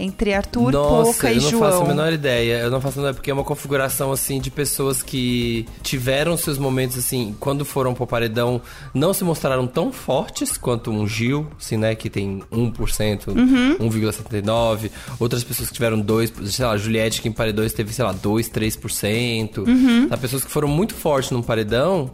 Entre 0.03 0.33
Arthur, 0.33 0.71
Nossa, 0.71 1.11
Poca 1.13 1.31
e 1.31 1.37
eu 1.37 1.41
não 1.43 1.49
João. 1.49 1.69
faço 1.71 1.81
a 1.83 1.87
menor 1.87 2.11
ideia. 2.13 2.59
Eu 2.59 2.71
não 2.71 2.81
faço 2.81 2.99
a 2.99 3.01
menor 3.03 3.13
porque 3.13 3.29
é 3.29 3.33
uma 3.33 3.43
configuração 3.43 4.11
assim 4.11 4.39
de 4.41 4.49
pessoas 4.49 5.03
que 5.03 5.65
tiveram 5.83 6.35
seus 6.35 6.57
momentos 6.57 6.97
assim, 6.97 7.35
quando 7.39 7.63
foram 7.63 7.93
pro 7.93 8.07
paredão, 8.07 8.61
não 8.93 9.13
se 9.13 9.23
mostraram 9.23 9.67
tão 9.67 9.91
fortes 9.91 10.57
quanto 10.57 10.89
um 10.91 11.07
Gil, 11.07 11.45
assim, 11.59 11.77
né, 11.77 11.93
que 11.95 12.09
tem 12.09 12.41
1%, 12.51 13.27
Uhum. 13.27 13.77
1,79. 13.79 14.89
Outras 15.19 15.43
pessoas 15.43 15.69
que 15.69 15.75
tiveram 15.75 15.99
2, 15.99 16.33
sei 16.45 16.65
lá, 16.65 16.75
Juliette 16.77 17.21
que 17.21 17.27
em 17.29 17.31
paredões 17.31 17.73
teve, 17.73 17.93
sei 17.93 18.03
lá, 18.05 18.11
2, 18.11 18.49
3%. 18.49 19.59
Uhum. 19.67 20.07
Tá, 20.09 20.17
pessoas 20.17 20.43
que 20.43 20.51
foram 20.51 20.67
muito 20.67 20.93
fortes 20.95 21.31
num 21.31 21.41
paredão, 21.41 22.09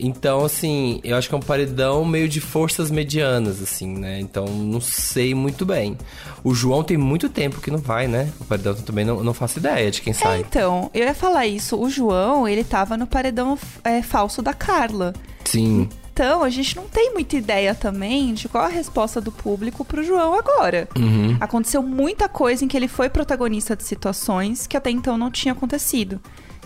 então, 0.00 0.44
assim, 0.44 1.00
eu 1.04 1.16
acho 1.16 1.28
que 1.28 1.34
é 1.34 1.38
um 1.38 1.42
paredão 1.42 2.04
meio 2.04 2.28
de 2.28 2.40
forças 2.40 2.90
medianas, 2.90 3.62
assim, 3.62 3.88
né? 3.98 4.18
Então, 4.20 4.44
não 4.46 4.80
sei 4.80 5.34
muito 5.34 5.64
bem. 5.66 5.96
O 6.42 6.54
João 6.54 6.82
tem 6.82 6.96
muito 6.96 7.28
tempo 7.28 7.60
que 7.60 7.70
não 7.70 7.78
vai, 7.78 8.06
né? 8.08 8.32
O 8.40 8.44
paredão 8.44 8.74
também 8.74 9.04
não, 9.04 9.22
não 9.22 9.34
faço 9.34 9.58
ideia 9.58 9.90
de 9.90 10.00
quem 10.02 10.12
É, 10.12 10.14
sai. 10.14 10.40
então, 10.40 10.90
eu 10.94 11.04
ia 11.04 11.14
falar 11.14 11.46
isso. 11.46 11.76
O 11.80 11.88
João, 11.90 12.48
ele 12.48 12.64
tava 12.64 12.96
no 12.96 13.06
paredão 13.06 13.58
é, 13.84 14.02
falso 14.02 14.42
da 14.42 14.52
Carla. 14.54 15.12
Sim. 15.44 15.88
Então, 16.12 16.42
a 16.42 16.50
gente 16.50 16.76
não 16.76 16.84
tem 16.84 17.12
muita 17.14 17.36
ideia 17.36 17.74
também 17.74 18.34
de 18.34 18.48
qual 18.48 18.64
a 18.64 18.68
resposta 18.68 19.20
do 19.20 19.32
público 19.32 19.84
pro 19.84 20.02
João 20.02 20.34
agora. 20.38 20.88
Uhum. 20.96 21.36
Aconteceu 21.40 21.82
muita 21.82 22.28
coisa 22.28 22.64
em 22.64 22.68
que 22.68 22.76
ele 22.76 22.88
foi 22.88 23.08
protagonista 23.08 23.74
de 23.74 23.84
situações 23.84 24.66
que 24.66 24.76
até 24.76 24.90
então 24.90 25.16
não 25.16 25.30
tinha 25.30 25.52
acontecido. 25.52 26.20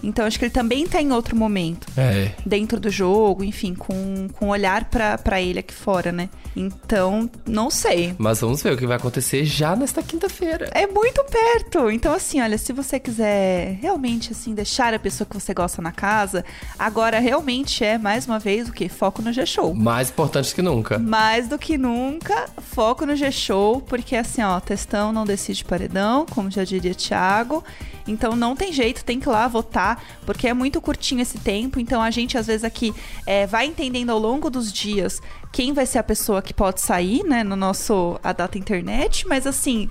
Então, 0.07 0.27
acho 0.27 0.39
que 0.39 0.45
ele 0.45 0.53
também 0.53 0.87
tá 0.87 1.01
em 1.01 1.13
outro 1.13 1.37
momento. 1.37 1.87
É. 1.97 2.33
Dentro 2.45 2.79
do 2.79 2.91
jogo, 2.91 3.43
enfim, 3.43 3.75
com, 3.75 4.29
com 4.35 4.49
olhar 4.49 4.85
pra, 4.85 5.19
pra 5.19 5.41
ele 5.41 5.59
aqui 5.59 5.75
fora, 5.75 6.13
né? 6.13 6.29
Então, 6.57 7.29
não 7.47 7.71
sei. 7.71 8.15
Mas 8.19 8.41
vamos 8.41 8.63
ver 8.63 8.73
o 8.73 8.77
que 8.77 8.87
vai 8.87 8.97
acontecer 8.97 9.45
já 9.45 9.75
nesta 9.75 10.03
quinta-feira. 10.03 10.71
É 10.73 10.87
muito 10.87 11.25
perto. 11.25 11.91
Então, 11.91 12.13
assim, 12.13 12.41
olha, 12.41 12.59
se 12.59 12.73
você 12.73 13.01
quiser 13.01 13.79
realmente, 13.81 14.33
assim, 14.33 14.55
deixar 14.55 14.95
a 14.95 14.99
pessoa 14.99 15.27
que 15.27 15.35
você 15.35 15.53
gosta 15.53 15.83
na 15.83 15.93
casa, 15.93 16.45
agora 16.79 17.19
realmente 17.19 17.85
é, 17.85 17.99
mais 17.99 18.27
uma 18.27 18.39
vez, 18.39 18.69
o 18.69 18.73
quê? 18.73 18.89
Foco 18.89 19.23
no 19.23 19.33
G-Show. 19.33 19.75
Mais 19.75 20.11
importante 20.11 20.55
que 20.55 20.63
nunca. 20.63 20.99
Mais 20.99 21.49
do 21.49 21.59
que 21.59 21.77
nunca, 21.77 22.47
foco 22.59 23.07
no 23.07 23.17
G-Show, 23.17 23.81
porque 23.83 24.17
assim, 24.17 24.43
ó, 24.43 24.61
testão 24.61 25.13
não 25.13 25.25
decide 25.25 25.65
paredão, 25.65 26.27
como 26.27 26.51
já 26.51 26.65
diria 26.65 26.95
Thiago. 26.95 27.65
Então 28.07 28.37
não 28.37 28.55
tem 28.55 28.73
jeito, 28.73 29.05
tem 29.05 29.19
que 29.19 29.29
ir 29.29 29.33
lá 29.33 29.49
votar, 29.49 30.03
porque 30.27 30.49
é 30.49 30.55
muito 30.55 30.81
curtinho 30.81 31.21
esse 31.23 31.39
tempo. 31.39 31.81
Então 31.81 32.03
a 32.03 32.11
gente, 32.11 32.37
às 32.37 32.47
vezes, 32.47 32.65
aqui 32.65 32.95
é, 33.27 33.47
vai 33.47 33.67
entendendo 33.67 34.11
ao 34.11 34.19
longo 34.19 34.51
dos 34.51 34.73
dias 34.73 35.21
quem 35.53 35.73
vai 35.73 35.87
ser 35.87 35.99
a 35.99 36.03
pessoa 36.03 36.43
que 36.43 36.53
pode 36.53 36.81
sair, 36.81 37.23
né, 37.25 37.45
no 37.45 37.57
nosso 37.57 38.19
A 38.23 38.33
Data 38.33 38.59
Internet, 38.59 39.27
mas 39.27 39.47
assim. 39.47 39.89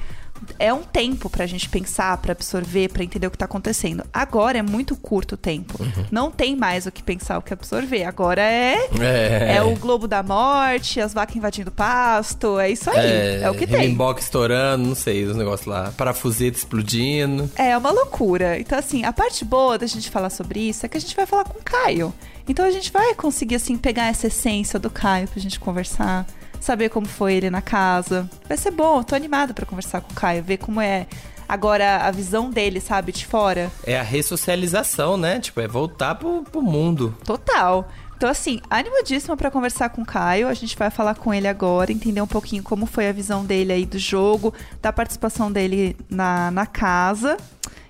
É 0.59 0.73
um 0.73 0.83
tempo 0.83 1.29
pra 1.29 1.45
gente 1.45 1.69
pensar, 1.69 2.17
pra 2.17 2.31
absorver, 2.33 2.89
pra 2.89 3.03
entender 3.03 3.27
o 3.27 3.31
que 3.31 3.37
tá 3.37 3.45
acontecendo. 3.45 4.03
Agora 4.13 4.57
é 4.57 4.61
muito 4.61 4.95
curto 4.95 5.33
o 5.35 5.37
tempo. 5.37 5.81
Uhum. 5.81 6.05
Não 6.11 6.31
tem 6.31 6.55
mais 6.55 6.85
o 6.85 6.91
que 6.91 7.01
pensar, 7.03 7.37
o 7.37 7.41
que 7.41 7.53
absorver. 7.53 8.03
Agora 8.05 8.41
é 8.41 8.75
É. 8.99 9.55
é 9.57 9.61
o 9.63 9.75
Globo 9.75 10.07
da 10.07 10.21
Morte, 10.23 10.99
as 10.99 11.13
vacas 11.13 11.35
invadindo 11.35 11.69
o 11.69 11.73
pasto, 11.73 12.59
é 12.59 12.69
isso 12.69 12.89
aí. 12.89 13.41
É, 13.43 13.49
o 13.49 13.55
que 13.55 13.67
tem. 13.67 13.87
Rimbok 13.87 14.21
estourando, 14.21 14.85
não 14.87 14.95
sei, 14.95 15.23
os 15.25 15.35
negócios 15.35 15.67
lá. 15.67 15.91
Parafuseta 15.97 16.57
explodindo. 16.57 17.49
É 17.55 17.77
uma 17.77 17.91
loucura. 17.91 18.59
Então, 18.59 18.77
assim, 18.77 19.03
a 19.03 19.13
parte 19.13 19.43
boa 19.45 19.77
da 19.77 19.85
gente 19.87 20.09
falar 20.09 20.29
sobre 20.29 20.59
isso 20.59 20.85
é 20.85 20.89
que 20.89 20.97
a 20.97 21.01
gente 21.01 21.15
vai 21.15 21.25
falar 21.25 21.43
com 21.45 21.59
o 21.59 21.63
Caio. 21.63 22.13
Então 22.47 22.65
a 22.65 22.71
gente 22.71 22.91
vai 22.91 23.13
conseguir, 23.15 23.55
assim, 23.55 23.77
pegar 23.77 24.07
essa 24.07 24.27
essência 24.27 24.77
do 24.77 24.89
Caio 24.89 25.27
pra 25.27 25.41
gente 25.41 25.59
conversar, 25.59 26.25
saber 26.63 26.89
como 26.89 27.05
foi 27.05 27.33
ele 27.35 27.49
na 27.49 27.61
casa. 27.61 28.29
Vai 28.47 28.57
ser 28.57 28.71
bom, 28.71 28.99
eu 28.99 29.03
tô 29.03 29.15
animada 29.15 29.53
pra 29.53 29.65
conversar 29.65 30.01
com 30.01 30.11
o 30.11 30.15
Caio, 30.15 30.43
ver 30.43 30.57
como 30.57 30.81
é 30.81 31.07
agora 31.47 31.97
a 31.97 32.11
visão 32.11 32.49
dele, 32.49 32.79
sabe, 32.79 33.11
de 33.11 33.25
fora. 33.25 33.71
É 33.85 33.99
a 33.99 34.03
ressocialização, 34.03 35.17
né? 35.17 35.39
Tipo, 35.39 35.61
é 35.61 35.67
voltar 35.67 36.15
pro, 36.15 36.43
pro 36.43 36.61
mundo. 36.61 37.15
Total. 37.25 37.87
Então, 38.15 38.29
assim, 38.29 38.61
animadíssima 38.69 39.35
pra 39.35 39.51
conversar 39.51 39.89
com 39.89 40.01
o 40.01 40.05
Caio. 40.05 40.47
A 40.47 40.53
gente 40.53 40.77
vai 40.77 40.89
falar 40.89 41.15
com 41.15 41.33
ele 41.33 41.47
agora, 41.47 41.91
entender 41.91 42.21
um 42.21 42.27
pouquinho 42.27 42.63
como 42.63 42.85
foi 42.85 43.09
a 43.09 43.11
visão 43.11 43.43
dele 43.43 43.73
aí 43.73 43.85
do 43.85 43.99
jogo, 43.99 44.53
da 44.81 44.93
participação 44.93 45.51
dele 45.51 45.97
na, 46.09 46.49
na 46.49 46.65
casa. 46.65 47.37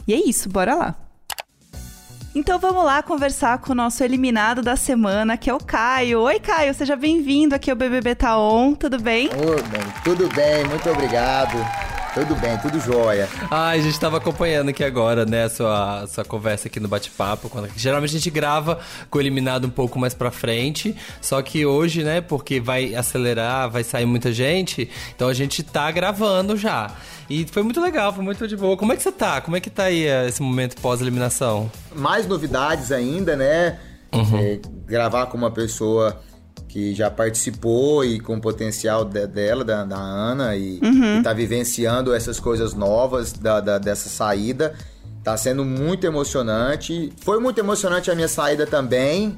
E 0.08 0.14
é 0.14 0.18
isso, 0.18 0.50
bora 0.50 0.74
lá. 0.74 0.96
Então 2.36 2.58
vamos 2.58 2.84
lá 2.84 3.04
conversar 3.04 3.60
com 3.60 3.74
o 3.74 3.76
nosso 3.76 4.04
eliminado 4.04 4.64
da 4.64 4.76
semana, 4.76 5.38
que 5.38 5.52
é 5.52 5.54
o 5.54 5.60
Caio. 5.60 6.22
Oi, 6.22 6.40
Caio, 6.40 6.74
seja 6.74 6.96
bem-vindo 6.96 7.54
aqui 7.54 7.70
ao 7.70 7.78
BBB 7.78 8.16
Taon, 8.16 8.74
tudo 8.74 9.00
bem? 9.00 9.30
Bem, 9.30 9.94
tudo 10.04 10.28
bem, 10.34 10.66
muito 10.66 10.90
obrigado. 10.90 11.56
Tudo 12.14 12.36
bem, 12.36 12.56
tudo 12.60 12.80
jóia. 12.80 13.28
Ai, 13.50 13.80
a 13.80 13.82
gente 13.82 14.00
tava 14.00 14.18
acompanhando 14.18 14.70
aqui 14.70 14.84
agora, 14.84 15.26
né, 15.26 15.46
a 15.46 15.50
sua, 15.50 16.02
a 16.02 16.08
sua 16.08 16.24
conversa 16.24 16.68
aqui 16.68 16.80
no 16.80 16.88
bate-papo. 16.88 17.50
quando- 17.50 17.68
Geralmente 17.76 18.12
a 18.12 18.14
gente 18.20 18.30
grava 18.30 18.80
com 19.10 19.18
o 19.18 19.22
eliminado 19.22 19.66
um 19.66 19.70
pouco 19.70 19.98
mais 19.98 20.14
pra 20.14 20.30
frente, 20.30 20.96
só 21.20 21.42
que 21.42 21.66
hoje, 21.66 22.04
né, 22.04 22.22
porque 22.22 22.60
vai 22.60 22.94
acelerar, 22.94 23.68
vai 23.70 23.84
sair 23.84 24.06
muita 24.06 24.32
gente, 24.32 24.88
então 25.16 25.28
a 25.28 25.34
gente 25.34 25.64
tá 25.64 25.90
gravando 25.90 26.56
já. 26.56 26.92
E 27.28 27.48
foi 27.52 27.64
muito 27.64 27.82
legal, 27.82 28.14
foi 28.14 28.24
muito 28.24 28.48
de 28.48 28.56
boa. 28.56 28.78
Como 28.78 28.94
é 28.94 28.96
que 28.96 29.02
você 29.02 29.12
tá? 29.12 29.42
Como 29.42 29.58
é 29.58 29.60
que 29.60 29.70
tá 29.72 29.86
aí 29.86 30.06
eh, 30.06 30.28
esse 30.28 30.42
momento 30.42 30.80
pós-eliminação? 30.82 31.72
Mais 31.96 32.28
novidades 32.28 32.92
ainda, 32.92 33.36
né? 33.36 33.80
É, 34.12 34.60
gravar 34.86 35.26
com 35.26 35.36
uma 35.38 35.50
pessoa 35.50 36.22
que 36.74 36.96
já 36.96 37.08
participou 37.12 38.04
e 38.04 38.20
com 38.20 38.36
o 38.38 38.42
potencial 38.42 39.06
de- 39.06 39.28
dela, 39.28 39.64
da, 39.64 39.84
da 39.86 39.96
Ana, 39.96 40.56
e, 40.56 40.80
e 40.82 41.22
tá 41.22 41.32
vivenciando 41.32 42.12
essas 42.12 42.40
coisas 42.40 42.74
novas 42.74 43.32
da, 43.32 43.60
da- 43.62 43.78
dessa 43.78 44.10
saída. 44.10 44.74
Tá 45.24 45.38
sendo 45.38 45.64
muito 45.64 46.08
emocionante. 46.08 47.14
Foi 47.22 47.40
muito 47.40 47.60
emocionante 47.60 48.10
a 48.10 48.16
minha 48.16 48.28
saída 48.28 48.66
também. 48.66 49.38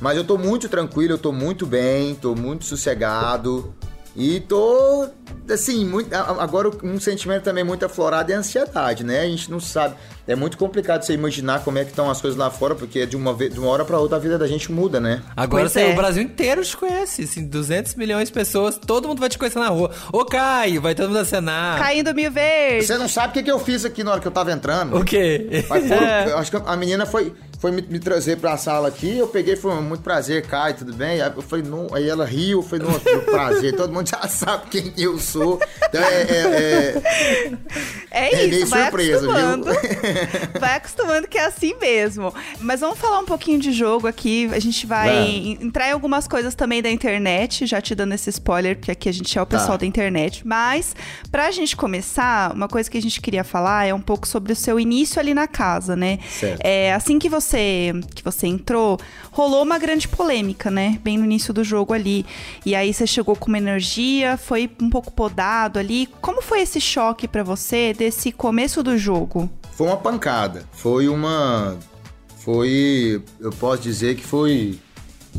Mas 0.00 0.16
eu 0.16 0.24
tô 0.24 0.38
muito 0.38 0.66
tranquilo, 0.66 1.12
eu 1.12 1.18
tô 1.18 1.30
muito 1.30 1.66
bem, 1.66 2.14
tô 2.14 2.34
muito 2.34 2.64
sossegado. 2.64 3.74
E 4.16 4.40
tô, 4.40 5.06
assim, 5.52 5.84
muito, 5.84 6.10
agora 6.14 6.70
um 6.82 6.98
sentimento 6.98 7.42
também 7.42 7.64
muito 7.64 7.84
aflorado 7.84 8.32
é 8.32 8.34
a 8.34 8.38
ansiedade, 8.38 9.04
né? 9.04 9.20
A 9.20 9.26
gente 9.28 9.50
não 9.50 9.60
sabe. 9.60 9.94
É 10.26 10.34
muito 10.34 10.58
complicado 10.58 11.02
você 11.02 11.12
imaginar 11.12 11.62
como 11.62 11.78
é 11.78 11.84
que 11.84 11.90
estão 11.90 12.10
as 12.10 12.20
coisas 12.20 12.36
lá 12.38 12.50
fora, 12.50 12.74
porque 12.74 13.06
de 13.06 13.16
uma, 13.16 13.32
vez, 13.32 13.52
de 13.54 13.60
uma 13.60 13.68
hora 13.68 13.84
pra 13.84 13.98
outra 13.98 14.16
a 14.16 14.20
vida 14.20 14.36
da 14.36 14.46
gente 14.46 14.72
muda, 14.72 14.98
né? 14.98 15.22
Agora 15.36 15.70
é. 15.76 15.92
o 15.92 15.94
Brasil 15.94 16.22
inteiro 16.22 16.64
te 16.64 16.76
conhece, 16.76 17.22
assim, 17.22 17.46
200 17.46 17.94
milhões 17.94 18.28
de 18.28 18.34
pessoas, 18.34 18.76
todo 18.76 19.06
mundo 19.06 19.20
vai 19.20 19.28
te 19.28 19.38
conhecer 19.38 19.58
na 19.58 19.68
rua. 19.68 19.90
Ô, 20.12 20.24
Caio, 20.24 20.80
vai 20.80 20.94
todo 20.94 21.08
mundo 21.08 21.18
acenar. 21.18 21.78
Caindo 21.78 22.12
mil 22.14 22.30
vezes. 22.32 22.88
Você 22.88 22.98
não 22.98 23.08
sabe 23.08 23.28
o 23.28 23.32
que, 23.34 23.42
que 23.44 23.50
eu 23.50 23.58
fiz 23.60 23.84
aqui 23.84 24.02
na 24.02 24.12
hora 24.12 24.20
que 24.20 24.26
eu 24.26 24.32
tava 24.32 24.50
entrando. 24.50 24.96
O 24.96 25.04
quê? 25.04 25.64
Mas 25.68 25.84
eu 26.30 26.38
acho 26.38 26.50
que 26.50 26.56
a 26.64 26.76
menina 26.76 27.06
foi, 27.06 27.32
foi 27.60 27.70
me, 27.70 27.82
me 27.82 27.98
trazer 28.00 28.36
pra 28.38 28.56
sala 28.56 28.88
aqui, 28.88 29.16
eu 29.18 29.28
peguei 29.28 29.54
e 29.54 29.56
falei, 29.56 29.80
muito 29.80 30.02
prazer, 30.02 30.42
Caio, 30.46 30.74
tudo 30.74 30.92
bem? 30.92 31.20
Aí 31.22 31.32
eu 31.36 31.42
falei, 31.42 31.64
não, 31.64 31.86
aí 31.92 32.08
ela 32.08 32.24
riu, 32.24 32.62
falei, 32.62 32.84
não, 32.86 32.98
prazer, 33.24 33.76
todo 33.76 33.92
mundo 33.92 34.08
já 34.08 34.20
sabe 34.28 34.64
quem 34.70 34.92
eu 34.98 35.18
sou. 35.18 35.60
Então 35.88 36.02
é, 36.02 36.22
é- 36.22 37.02
é- 37.02 37.52
É 38.10 38.32
É 38.34 38.46
meio 38.48 38.62
isso, 38.62 38.66
vai 38.68 38.82
surpresa, 38.84 39.20
viu? 39.20 39.36
vai 40.58 40.76
acostumando 40.76 41.28
que 41.28 41.38
é 41.38 41.44
assim 41.46 41.74
mesmo. 41.80 42.32
Mas 42.60 42.80
vamos 42.80 42.98
falar 42.98 43.18
um 43.20 43.24
pouquinho 43.24 43.58
de 43.58 43.72
jogo 43.72 44.06
aqui. 44.06 44.48
A 44.52 44.58
gente 44.58 44.86
vai 44.86 45.08
Vamos. 45.10 45.62
entrar 45.64 45.88
em 45.88 45.92
algumas 45.92 46.26
coisas 46.28 46.54
também 46.54 46.82
da 46.82 46.90
internet, 46.90 47.66
já 47.66 47.80
te 47.80 47.94
dando 47.94 48.14
esse 48.14 48.30
spoiler, 48.30 48.76
porque 48.76 48.90
aqui 48.90 49.08
a 49.08 49.12
gente 49.12 49.36
é 49.38 49.42
o 49.42 49.46
pessoal 49.46 49.72
Tá. 49.72 49.78
da 49.78 49.86
internet. 49.86 50.46
Mas, 50.46 50.94
pra 51.30 51.50
gente 51.50 51.76
começar, 51.76 52.52
uma 52.54 52.68
coisa 52.68 52.90
que 52.90 52.96
a 52.98 53.02
gente 53.02 53.20
queria 53.20 53.44
falar 53.44 53.86
é 53.86 53.92
um 53.94 54.00
pouco 54.00 54.26
sobre 54.26 54.52
o 54.52 54.56
seu 54.56 54.78
início 54.80 55.20
ali 55.20 55.34
na 55.34 55.46
casa, 55.46 55.96
né? 55.96 56.18
Certo. 56.30 56.60
É, 56.64 56.92
assim 56.94 57.18
que 57.18 57.28
você, 57.28 57.92
que 58.14 58.22
você 58.22 58.46
entrou, 58.46 58.98
rolou 59.30 59.62
uma 59.62 59.78
grande 59.78 60.08
polêmica, 60.08 60.70
né? 60.70 60.98
Bem 61.02 61.18
no 61.18 61.24
início 61.24 61.52
do 61.52 61.62
jogo 61.64 61.92
ali. 61.92 62.24
E 62.64 62.74
aí 62.74 62.92
você 62.92 63.06
chegou 63.06 63.36
com 63.36 63.46
uma 63.48 63.58
energia, 63.58 64.36
foi 64.36 64.70
um 64.80 64.88
pouco 64.90 65.12
podado 65.12 65.78
ali. 65.78 66.08
Como 66.20 66.40
foi 66.42 66.60
esse 66.60 66.80
choque 66.80 67.26
pra 67.28 67.42
você 67.42 67.92
desse 67.92 68.32
começo 68.32 68.82
do 68.82 68.96
jogo? 68.96 69.50
Foi 69.76 69.86
uma 69.86 69.96
pancada. 69.98 70.64
Foi 70.72 71.06
uma. 71.08 71.76
Foi. 72.38 73.22
Eu 73.38 73.50
posso 73.52 73.82
dizer 73.82 74.16
que 74.16 74.24
foi. 74.24 74.78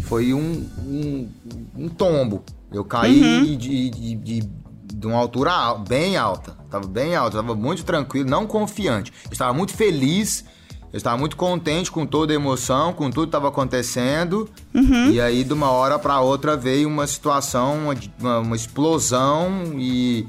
Foi 0.03 0.33
um, 0.33 0.69
um, 0.85 1.29
um 1.75 1.89
tombo. 1.89 2.43
Eu 2.71 2.83
caí 2.85 3.55
de, 3.57 3.89
de, 3.89 4.15
de, 4.15 4.49
de 4.93 5.07
uma 5.07 5.17
altura 5.17 5.51
al- 5.51 5.79
bem 5.79 6.15
alta. 6.17 6.55
Tava 6.69 6.85
bem 6.87 7.15
alta, 7.15 7.37
tava 7.37 7.55
muito 7.55 7.83
tranquilo, 7.83 8.29
não 8.29 8.45
confiante. 8.45 9.11
Estava 9.31 9.53
muito 9.53 9.73
feliz. 9.73 10.45
Eu 10.93 10.97
estava 10.97 11.17
muito 11.17 11.35
contente 11.35 11.91
com 11.91 12.05
toda 12.05 12.31
a 12.31 12.35
emoção, 12.35 12.93
com 12.93 13.09
tudo 13.09 13.23
que 13.23 13.27
estava 13.29 13.47
acontecendo. 13.49 14.49
E 15.11 15.19
aí, 15.19 15.43
de 15.43 15.51
uma 15.53 15.69
hora 15.71 15.97
para 15.99 16.21
outra, 16.21 16.55
veio 16.55 16.87
uma 16.87 17.05
situação, 17.07 17.89
uma- 18.19 18.39
uma 18.39 18.55
explosão 18.55 19.73
e 19.77 20.27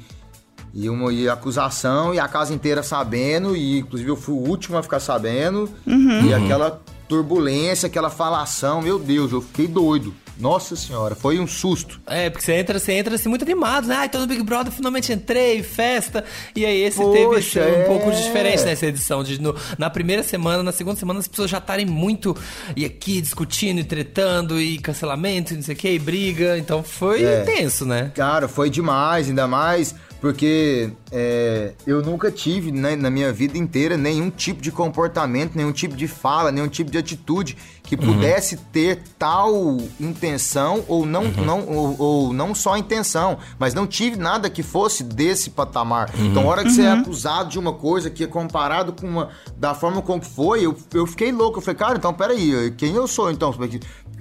e 0.73 0.89
uma 0.89 1.11
e 1.11 1.27
acusação, 1.27 2.13
e 2.13 2.19
a 2.19 2.27
casa 2.27 2.53
inteira 2.53 2.83
sabendo, 2.83 3.55
e 3.55 3.79
inclusive 3.79 4.09
eu 4.09 4.15
fui 4.15 4.33
o 4.35 4.37
último 4.37 4.77
a 4.77 4.83
ficar 4.83 4.99
sabendo. 4.99 5.69
E 5.87 6.33
aquela 6.33 6.81
turbulência, 7.07 7.87
aquela 7.87 8.09
falação, 8.09 8.81
meu 8.81 8.99
Deus, 8.99 9.31
eu 9.31 9.41
fiquei 9.41 9.67
doido. 9.67 10.13
Nossa 10.39 10.73
senhora, 10.73 11.15
foi 11.15 11.37
um 11.37 11.45
susto. 11.45 11.99
É, 12.07 12.29
porque 12.29 12.45
você 12.45 12.53
entra, 12.53 12.79
você 12.79 12.93
entra 12.93 13.13
assim 13.15 13.27
muito 13.27 13.41
animado, 13.43 13.87
né? 13.87 13.95
Ai, 13.97 14.07
tô 14.07 14.19
no 14.19 14.27
Big 14.27 14.41
Brother, 14.41 14.71
finalmente 14.71 15.11
entrei, 15.11 15.61
festa. 15.61 16.23
E 16.55 16.65
aí 16.65 16.81
esse 16.81 16.97
Poxa, 16.97 17.11
teve 17.11 17.35
esse, 17.39 17.59
um 17.59 17.63
é. 17.63 17.83
pouco 17.83 18.09
de 18.09 18.23
diferente 18.23 18.63
nessa 18.63 18.85
edição. 18.85 19.21
De, 19.21 19.41
no- 19.41 19.53
na 19.77 19.89
primeira 19.89 20.23
semana, 20.23 20.63
na 20.63 20.71
segunda 20.71 20.97
semana, 20.97 21.19
as 21.19 21.27
pessoas 21.27 21.49
já 21.51 21.57
estarem 21.57 21.85
muito 21.85 22.33
e 22.73 22.85
aqui 22.85 23.19
discutindo 23.19 23.79
e 23.79 23.83
tretando, 23.83 24.61
e 24.61 24.77
cancelamento, 24.77 25.51
e 25.53 25.57
não 25.57 25.63
sei 25.63 25.75
o 25.75 25.77
que, 25.77 25.89
e 25.91 25.99
briga. 25.99 26.57
Então 26.57 26.83
foi 26.83 27.21
É. 27.25 27.41
intenso, 27.41 27.83
né? 27.85 28.09
Cara, 28.15 28.47
foi 28.47 28.69
demais, 28.69 29.27
ainda 29.27 29.45
mais 29.45 29.93
porque 30.21 30.91
é, 31.11 31.73
eu 31.87 32.01
nunca 32.01 32.29
tive 32.29 32.71
né, 32.71 32.95
na 32.95 33.09
minha 33.09 33.31
vida 33.31 33.57
inteira 33.57 33.95
nenhum 33.95 34.29
tipo 34.29 34.61
de 34.61 34.71
comportamento, 34.71 35.55
nenhum 35.55 35.71
tipo 35.71 35.95
de 35.95 36.07
fala, 36.07 36.51
nenhum 36.51 36.67
tipo 36.67 36.91
de 36.91 36.97
atitude 36.97 37.57
que 37.83 37.97
pudesse 37.97 38.55
ter 38.71 39.01
tal 39.17 39.77
intenção 39.99 40.83
ou 40.87 41.05
não, 41.07 41.23
não 41.23 41.67
ou, 41.67 41.95
ou 41.99 42.33
não 42.33 42.53
só 42.53 42.77
intenção, 42.77 43.39
mas 43.57 43.73
não 43.73 43.87
tive 43.87 44.15
nada 44.15 44.47
que 44.49 44.61
fosse 44.61 45.03
desse 45.03 45.49
patamar. 45.49 46.11
Então, 46.19 46.43
a 46.43 46.45
hora 46.45 46.63
que 46.63 46.69
você 46.69 46.83
é 46.83 46.91
acusado 46.91 47.49
de 47.49 47.57
uma 47.57 47.73
coisa 47.73 48.09
que 48.11 48.23
é 48.23 48.27
comparado 48.27 48.93
com 48.93 49.07
uma 49.07 49.29
da 49.57 49.73
forma 49.73 50.03
como 50.03 50.21
foi, 50.21 50.63
eu, 50.65 50.77
eu 50.93 51.07
fiquei 51.07 51.31
louco. 51.31 51.57
Eu 51.57 51.61
falei, 51.63 51.77
cara, 51.77 51.97
então 51.97 52.13
peraí, 52.13 52.71
quem 52.77 52.93
eu 52.93 53.07
sou 53.07 53.31
então? 53.31 53.51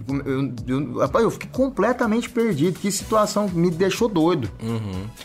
Eu, 0.09 0.53
eu, 0.67 0.99
rapaz, 0.99 1.25
eu 1.25 1.31
fiquei 1.31 1.49
completamente 1.51 2.29
perdido. 2.31 2.79
Que 2.79 2.91
situação 2.91 3.49
me 3.49 3.71
deixou 3.71 4.09
doido. 4.09 4.51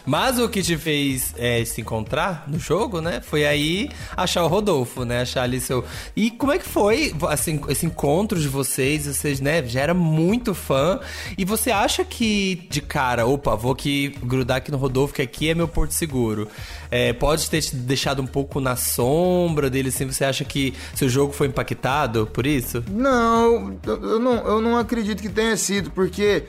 Mas 0.05 0.39
o 0.39 0.49
que 0.49 0.61
te 0.61 0.77
fez 0.77 1.33
é, 1.37 1.63
se 1.65 1.81
encontrar 1.81 2.45
no 2.47 2.59
jogo, 2.59 3.01
né? 3.01 3.21
Foi 3.21 3.45
aí 3.45 3.89
achar 4.15 4.43
o 4.43 4.47
Rodolfo, 4.47 5.05
né? 5.05 5.21
Achar 5.21 5.43
ali 5.43 5.59
seu. 5.59 5.83
E 6.15 6.31
como 6.31 6.51
é 6.51 6.57
que 6.57 6.67
foi 6.67 7.13
assim, 7.29 7.59
esse 7.69 7.85
encontro 7.85 8.39
de 8.39 8.47
vocês? 8.47 9.05
Vocês, 9.05 9.39
né, 9.39 9.63
já 9.65 9.81
era 9.81 9.93
muito 9.93 10.53
fã. 10.53 10.99
E 11.37 11.45
você 11.45 11.71
acha 11.71 12.03
que, 12.03 12.67
de 12.69 12.81
cara, 12.81 13.25
opa, 13.25 13.55
vou 13.55 13.71
aqui 13.71 14.15
grudar 14.23 14.57
aqui 14.57 14.71
no 14.71 14.77
Rodolfo, 14.77 15.13
que 15.13 15.21
aqui 15.21 15.49
é 15.49 15.55
meu 15.55 15.67
porto 15.67 15.91
seguro. 15.91 16.47
É, 16.91 17.13
pode 17.13 17.49
ter 17.49 17.61
te 17.61 17.75
deixado 17.75 18.21
um 18.21 18.27
pouco 18.27 18.59
na 18.59 18.75
sombra 18.75 19.69
dele, 19.69 19.89
assim. 19.89 20.05
Você 20.05 20.23
acha 20.23 20.43
que 20.43 20.73
seu 20.93 21.09
jogo 21.09 21.33
foi 21.33 21.47
impactado 21.47 22.27
por 22.27 22.45
isso? 22.45 22.83
Não, 22.89 23.77
eu, 23.85 24.03
eu 24.03 24.19
não, 24.19 24.33
eu 24.47 24.61
não 24.73 24.79
acredito 24.79 25.21
que 25.21 25.29
tenha 25.29 25.55
sido, 25.55 25.91
porque 25.91 26.43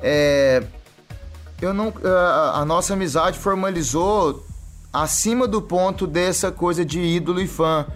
é, 0.00 0.62
eu 1.60 1.72
não, 1.72 1.92
a, 2.04 2.60
a 2.60 2.64
nossa 2.64 2.92
amizade 2.94 3.38
formalizou 3.38 4.44
acima 4.92 5.48
do 5.48 5.60
ponto 5.62 6.06
dessa 6.06 6.52
coisa 6.52 6.84
de 6.84 7.00
ídolo 7.00 7.40
e 7.40 7.46
fã. 7.46 7.86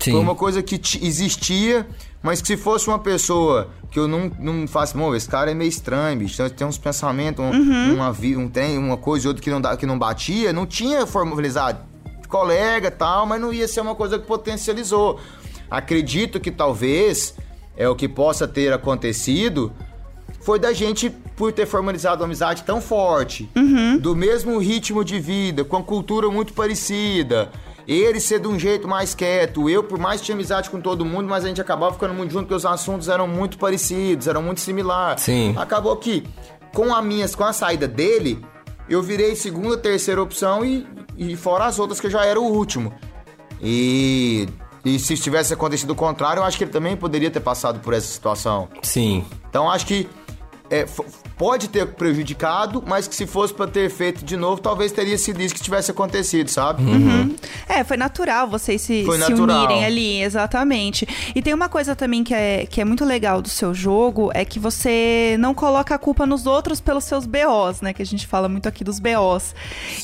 Sim. 0.00 0.12
Foi 0.12 0.20
uma 0.20 0.34
coisa 0.34 0.62
que 0.62 0.76
ti- 0.76 1.00
existia, 1.04 1.86
mas 2.22 2.40
que 2.40 2.46
se 2.48 2.56
fosse 2.56 2.86
uma 2.88 2.98
pessoa 2.98 3.68
que 3.90 3.98
eu 3.98 4.06
não, 4.08 4.30
não 4.40 4.66
faço, 4.68 4.96
bom, 4.98 5.14
esse 5.14 5.28
cara 5.28 5.50
é 5.50 5.54
meio 5.54 5.68
estranho, 5.68 6.18
bicho, 6.18 6.36
tem- 6.36 6.50
tem 6.50 6.66
uns 6.66 6.76
pensamentos, 6.78 7.42
um, 7.44 7.94
uma, 7.94 8.12
vi- 8.12 8.36
um 8.36 8.48
trem, 8.48 8.76
uma 8.76 8.96
coisa 8.96 9.26
e 9.26 9.28
outra 9.28 9.42
que 9.42 9.50
não, 9.50 9.60
dá, 9.60 9.76
que 9.76 9.86
não 9.86 9.98
batia, 9.98 10.52
não 10.52 10.66
tinha 10.66 11.06
formalizado 11.06 11.78
colega 12.28 12.88
e 12.88 12.90
tal, 12.90 13.24
mas 13.26 13.40
não 13.40 13.52
ia 13.52 13.66
ser 13.68 13.80
uma 13.80 13.94
coisa 13.94 14.18
que 14.18 14.26
potencializou. 14.26 15.20
Acredito 15.70 16.40
que 16.40 16.50
talvez 16.50 17.34
é 17.76 17.88
o 17.88 17.94
que 17.94 18.08
possa 18.08 18.46
ter 18.46 18.72
acontecido 18.72 19.72
foi 20.40 20.58
da 20.58 20.74
gente 20.74 21.08
por 21.08 21.52
ter 21.52 21.64
formalizado 21.66 22.20
uma 22.22 22.26
amizade 22.26 22.62
tão 22.64 22.78
forte, 22.78 23.50
do 24.00 24.14
mesmo 24.14 24.58
ritmo 24.58 25.02
de 25.02 25.18
vida, 25.18 25.64
com 25.64 25.78
a 25.78 25.82
cultura 25.82 26.28
muito 26.28 26.52
parecida. 26.52 27.50
Ele 27.88 28.20
ser 28.20 28.40
de 28.40 28.48
um 28.48 28.58
jeito 28.58 28.86
mais 28.86 29.14
quieto, 29.14 29.68
eu 29.68 29.82
por 29.82 29.98
mais 29.98 30.20
que 30.20 30.26
tinha 30.26 30.34
amizade 30.34 30.68
com 30.68 30.80
todo 30.80 31.04
mundo, 31.04 31.28
mas 31.28 31.44
a 31.44 31.48
gente 31.48 31.60
acabava 31.60 31.94
ficando 31.94 32.12
muito 32.12 32.30
junto 32.30 32.42
porque 32.42 32.54
os 32.54 32.66
assuntos 32.66 33.08
eram 33.08 33.26
muito 33.26 33.56
parecidos, 33.56 34.26
eram 34.26 34.42
muito 34.42 34.60
similares. 34.60 35.22
Sim. 35.22 35.54
Acabou 35.56 35.96
que 35.96 36.24
com 36.74 36.94
a 36.94 37.00
minhas, 37.00 37.34
com 37.34 37.44
a 37.44 37.52
saída 37.52 37.88
dele, 37.88 38.44
eu 38.88 39.02
virei 39.02 39.34
segunda, 39.34 39.78
terceira 39.78 40.22
opção 40.22 40.64
e, 40.64 40.86
e 41.16 41.36
fora 41.36 41.64
as 41.64 41.78
outras 41.78 42.00
que 42.00 42.06
eu 42.06 42.10
já 42.10 42.24
era 42.24 42.38
o 42.38 42.44
último. 42.44 42.92
E, 43.62 44.46
e 44.84 44.98
se 44.98 45.16
tivesse 45.16 45.54
acontecido 45.54 45.90
o 45.90 45.94
contrário, 45.94 46.40
eu 46.40 46.44
acho 46.44 46.58
que 46.58 46.64
ele 46.64 46.70
também 46.70 46.96
poderia 46.96 47.30
ter 47.30 47.40
passado 47.40 47.80
por 47.80 47.94
essa 47.94 48.06
situação. 48.06 48.68
Sim. 48.82 49.24
Então 49.48 49.70
acho 49.70 49.86
que 49.86 50.08
é, 50.70 50.86
pode 51.36 51.68
ter 51.68 51.86
prejudicado, 51.86 52.82
mas 52.86 53.08
que 53.08 53.14
se 53.14 53.26
fosse 53.26 53.52
pra 53.52 53.66
ter 53.66 53.90
feito 53.90 54.24
de 54.24 54.36
novo, 54.36 54.60
talvez 54.60 54.92
teria 54.92 55.18
sido 55.18 55.40
isso 55.40 55.54
que 55.54 55.60
tivesse 55.60 55.90
acontecido, 55.90 56.48
sabe? 56.48 56.82
É, 57.68 57.82
foi 57.84 57.96
natural 57.96 58.48
vocês 58.48 58.80
se, 58.80 59.04
se 59.04 59.18
natural. 59.18 59.64
unirem 59.64 59.84
ali, 59.84 60.22
exatamente. 60.22 61.06
E 61.34 61.42
tem 61.42 61.52
uma 61.52 61.68
coisa 61.68 61.96
também 61.96 62.22
que 62.22 62.34
é, 62.34 62.66
que 62.66 62.80
é 62.80 62.84
muito 62.84 63.04
legal 63.04 63.42
do 63.42 63.48
seu 63.48 63.74
jogo, 63.74 64.30
é 64.34 64.44
que 64.44 64.58
você 64.58 65.36
não 65.38 65.54
coloca 65.54 65.94
a 65.94 65.98
culpa 65.98 66.26
nos 66.26 66.46
outros 66.46 66.80
pelos 66.80 67.04
seus 67.04 67.26
BOs, 67.26 67.80
né? 67.80 67.92
Que 67.92 68.02
a 68.02 68.06
gente 68.06 68.26
fala 68.26 68.48
muito 68.48 68.68
aqui 68.68 68.84
dos 68.84 68.98
BOs. 68.98 69.54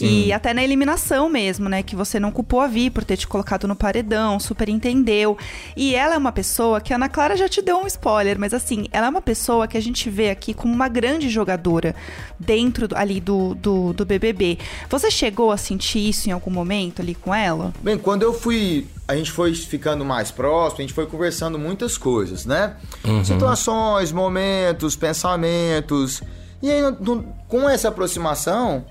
E 0.01 0.33
até 0.33 0.53
na 0.55 0.63
eliminação 0.63 1.29
mesmo, 1.29 1.69
né? 1.69 1.83
Que 1.83 1.95
você 1.95 2.19
não 2.19 2.31
culpou 2.31 2.61
a 2.61 2.67
Vi 2.67 2.91
por 2.91 3.05
ter 3.05 3.17
te 3.17 3.27
colocado 3.27 3.69
no 3.69 3.77
paredão, 3.77 4.39
super 4.41 4.69
entendeu. 4.69 5.37
E 5.77 5.95
ela 5.95 6.15
é 6.15 6.19
uma 6.19 6.33
pessoa 6.33 6.81
que 6.81 6.93
a 6.93 6.97
Ana 6.97 7.09
Clara 7.09 7.37
já 7.37 7.49
te 7.49 7.63
deu 7.63 7.79
um 7.79 7.87
spoiler, 7.87 8.39
mas 8.39 8.55
assim, 8.55 8.87
ela 8.93 9.07
é 9.07 9.11
uma 9.11 9.23
pessoa 9.23 9.67
que 9.69 9.77
a 9.77 9.83
gente 9.83 10.09
vê 10.09 10.31
aqui 10.31 10.55
como 10.55 10.73
uma 10.73 10.89
grande 10.89 11.20
jogadora 11.29 11.95
dentro 12.39 12.89
ali 12.95 13.21
do, 13.21 13.55
do, 13.55 13.93
do 13.93 14.05
BBB. 14.05 14.59
Você 14.89 15.11
chegou 15.11 15.51
a 15.51 15.57
sentir 15.57 16.09
isso 16.09 16.29
em 16.29 16.33
algum 16.33 16.51
momento 16.51 17.03
ali 17.03 17.15
com 17.15 17.35
ela? 17.35 17.73
Bem, 17.83 17.99
quando 17.99 18.23
eu 18.23 18.33
fui. 18.33 18.87
A 19.07 19.17
gente 19.17 19.33
foi 19.33 19.53
ficando 19.55 20.05
mais 20.05 20.31
próximo, 20.31 20.79
a 20.79 20.83
gente 20.83 20.95
foi 20.95 21.05
conversando 21.05 21.59
muitas 21.59 21.99
coisas, 21.99 22.47
né? 22.47 22.77
Situações, 23.25 24.13
momentos, 24.13 24.95
pensamentos. 24.95 26.23
E 26.63 26.71
aí, 26.71 26.81
com 27.49 27.69
essa 27.69 27.89
aproximação, 27.89 28.85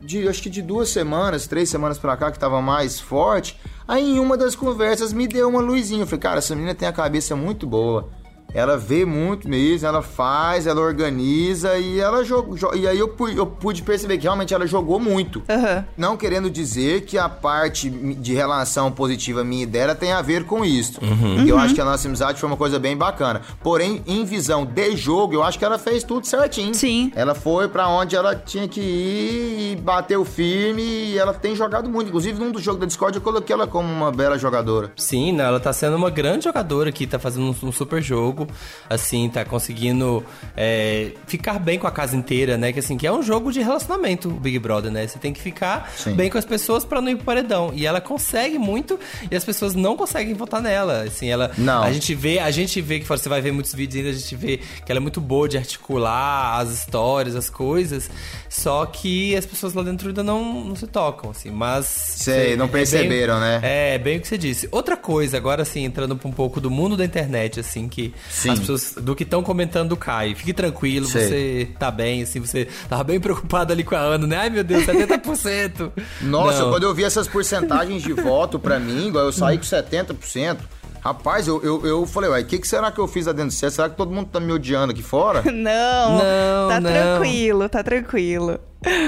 de 0.00 0.26
acho 0.28 0.42
que 0.42 0.48
de 0.48 0.62
duas 0.62 0.88
semanas, 0.88 1.46
três 1.46 1.68
semanas 1.68 1.98
pra 1.98 2.16
cá, 2.16 2.30
que 2.30 2.38
tava 2.38 2.62
mais 2.62 3.00
forte, 3.00 3.58
aí 3.86 4.16
em 4.16 4.18
uma 4.18 4.36
das 4.36 4.54
conversas 4.54 5.12
me 5.12 5.26
deu 5.26 5.48
uma 5.48 5.60
luzinha. 5.60 6.02
Eu 6.02 6.06
falei, 6.06 6.20
cara, 6.20 6.38
essa 6.38 6.54
menina 6.54 6.74
tem 6.74 6.88
a 6.88 6.92
cabeça 6.92 7.34
muito 7.34 7.66
boa. 7.66 8.08
Ela 8.56 8.78
vê 8.78 9.04
muito 9.04 9.46
mesmo, 9.46 9.86
ela 9.86 10.00
faz, 10.00 10.66
ela 10.66 10.80
organiza 10.80 11.76
e 11.76 12.00
ela 12.00 12.24
jogou. 12.24 12.74
E 12.74 12.88
aí 12.88 12.98
eu 12.98 13.08
pude, 13.08 13.36
eu 13.36 13.46
pude 13.46 13.82
perceber 13.82 14.16
que 14.16 14.22
realmente 14.22 14.54
ela 14.54 14.66
jogou 14.66 14.98
muito. 14.98 15.42
Aham. 15.46 15.84
Não 15.94 16.16
querendo 16.16 16.48
dizer 16.48 17.02
que 17.02 17.18
a 17.18 17.28
parte 17.28 17.90
de 17.90 18.32
relação 18.32 18.90
positiva 18.90 19.44
minha 19.44 19.64
e 19.64 19.66
dela 19.66 19.94
tem 19.94 20.10
a 20.10 20.22
ver 20.22 20.44
com 20.44 20.64
isso. 20.64 20.98
Eu 21.46 21.58
acho 21.58 21.74
que 21.74 21.80
a 21.82 21.84
nossa 21.84 22.08
amizade 22.08 22.40
foi 22.40 22.48
uma 22.48 22.56
coisa 22.56 22.78
bem 22.78 22.96
bacana. 22.96 23.42
Porém, 23.62 24.02
em 24.06 24.24
visão 24.24 24.64
de 24.64 24.96
jogo, 24.96 25.34
eu 25.34 25.42
acho 25.42 25.58
que 25.58 25.64
ela 25.64 25.78
fez 25.78 26.02
tudo 26.02 26.26
certinho. 26.26 26.74
Sim. 26.74 27.12
Ela 27.14 27.34
foi 27.34 27.68
pra 27.68 27.88
onde 27.88 28.16
ela 28.16 28.34
tinha 28.34 28.66
que 28.66 28.80
ir 28.80 29.72
e 29.72 29.76
bateu 29.76 30.24
firme 30.24 30.82
e 30.82 31.18
ela 31.18 31.34
tem 31.34 31.54
jogado 31.54 31.90
muito. 31.90 32.08
Inclusive, 32.08 32.38
num 32.38 32.50
dos 32.50 32.62
jogos 32.62 32.80
da 32.80 32.86
Discord, 32.86 33.18
eu 33.18 33.22
coloquei 33.22 33.52
ela 33.52 33.66
como 33.66 33.92
uma 33.92 34.10
bela 34.10 34.38
jogadora. 34.38 34.92
Sim, 34.96 35.32
não, 35.32 35.44
ela 35.44 35.60
tá 35.60 35.74
sendo 35.74 35.94
uma 35.96 36.08
grande 36.08 36.44
jogadora 36.44 36.88
aqui, 36.88 37.06
tá 37.06 37.18
fazendo 37.18 37.44
um, 37.44 37.68
um 37.68 37.72
super 37.72 38.02
jogo, 38.02 38.45
assim, 38.88 39.28
tá 39.28 39.44
conseguindo 39.44 40.24
é, 40.56 41.12
ficar 41.26 41.58
bem 41.58 41.78
com 41.78 41.86
a 41.86 41.90
casa 41.90 42.16
inteira, 42.16 42.56
né? 42.56 42.72
Que 42.72 42.78
assim, 42.78 42.96
que 42.96 43.06
é 43.06 43.12
um 43.12 43.22
jogo 43.22 43.52
de 43.52 43.60
relacionamento, 43.60 44.28
o 44.28 44.32
Big 44.32 44.58
Brother, 44.58 44.90
né? 44.90 45.06
Você 45.06 45.18
tem 45.18 45.32
que 45.32 45.40
ficar 45.40 45.92
Sim. 45.96 46.14
bem 46.14 46.30
com 46.30 46.38
as 46.38 46.44
pessoas 46.44 46.84
pra 46.84 47.00
não 47.00 47.10
ir 47.10 47.16
pro 47.16 47.24
paredão. 47.24 47.72
E 47.74 47.86
ela 47.86 48.00
consegue 48.00 48.58
muito 48.58 48.98
e 49.30 49.34
as 49.36 49.44
pessoas 49.44 49.74
não 49.74 49.96
conseguem 49.96 50.34
votar 50.34 50.60
nela. 50.62 51.02
Assim, 51.02 51.28
ela. 51.28 51.50
Não. 51.58 51.82
A 51.82 51.92
gente 51.92 52.14
vê, 52.14 52.38
a 52.38 52.50
gente 52.50 52.80
vê 52.80 53.00
que 53.00 53.06
você 53.06 53.28
vai 53.28 53.40
ver 53.40 53.52
muitos 53.52 53.74
vídeos 53.74 53.96
ainda, 54.04 54.16
a 54.16 54.18
gente 54.20 54.36
vê 54.36 54.58
que 54.84 54.90
ela 54.92 54.98
é 54.98 55.00
muito 55.00 55.20
boa 55.20 55.48
de 55.48 55.56
articular 55.58 56.58
as 56.58 56.70
histórias, 56.70 57.34
as 57.34 57.50
coisas. 57.50 58.10
Só 58.48 58.86
que 58.86 59.34
as 59.36 59.44
pessoas 59.46 59.74
lá 59.74 59.82
dentro 59.82 60.08
ainda 60.08 60.22
não, 60.22 60.64
não 60.64 60.76
se 60.76 60.86
tocam, 60.86 61.30
assim. 61.30 61.50
Mas. 61.50 61.86
Sei, 61.86 62.52
é 62.52 62.56
não 62.56 62.66
bem- 62.66 62.72
perceberam, 62.76 63.40
né? 63.40 63.60
é, 63.62 63.98
bem 63.98 64.18
o 64.18 64.20
que 64.20 64.28
você 64.28 64.38
disse. 64.38 64.68
Outra 64.70 64.96
coisa, 64.96 65.36
agora 65.36 65.62
assim, 65.62 65.84
entrando 65.84 66.18
um 66.24 66.32
pouco 66.32 66.60
do 66.60 66.70
mundo 66.70 66.96
da 66.96 67.04
internet, 67.04 67.60
assim, 67.60 67.88
que 67.88 68.14
Sim. 68.30 68.50
as 68.50 68.58
pessoas 68.60 68.94
do 69.00 69.14
que 69.14 69.22
estão 69.22 69.42
comentando 69.42 69.90
do 69.90 69.96
Caio. 69.96 70.36
Fique 70.36 70.52
tranquilo, 70.52 71.06
Sei. 71.06 71.22
você 71.28 71.68
tá 71.78 71.90
bem, 71.90 72.22
assim, 72.22 72.40
você 72.40 72.68
tava 72.88 73.04
bem 73.04 73.18
preocupado 73.20 73.72
ali 73.72 73.82
com 73.84 73.94
a 73.94 73.98
Ana, 74.00 74.26
né? 74.26 74.36
Ai, 74.36 74.50
meu 74.50 74.64
Deus, 74.64 74.84
70%. 74.84 75.90
Nossa, 76.22 76.62
Não. 76.62 76.70
quando 76.70 76.82
eu 76.84 76.94
vi 76.94 77.04
essas 77.04 77.26
porcentagens 77.28 78.02
de 78.02 78.12
voto 78.12 78.58
pra 78.58 78.78
mim, 78.78 79.08
igual 79.08 79.24
eu 79.26 79.32
saí 79.32 79.56
com 79.58 79.64
70%. 79.64 80.58
Rapaz, 81.06 81.46
eu, 81.46 81.62
eu, 81.62 81.86
eu 81.86 82.04
falei, 82.04 82.28
uai, 82.28 82.42
o 82.42 82.46
que, 82.46 82.58
que 82.58 82.66
será 82.66 82.90
que 82.90 82.98
eu 82.98 83.06
fiz 83.06 83.26
lá 83.26 83.32
dentro 83.32 83.50
do 83.50 83.54
céu? 83.54 83.70
Será 83.70 83.88
que 83.88 83.94
todo 83.96 84.10
mundo 84.10 84.28
tá 84.28 84.40
me 84.40 84.50
odiando 84.52 84.90
aqui 84.92 85.04
fora? 85.04 85.40
Não, 85.46 86.18
Não, 86.18 86.68
tá 86.68 86.80
não. 86.80 86.90
tranquilo, 86.90 87.68
tá 87.68 87.84
tranquilo. 87.84 88.58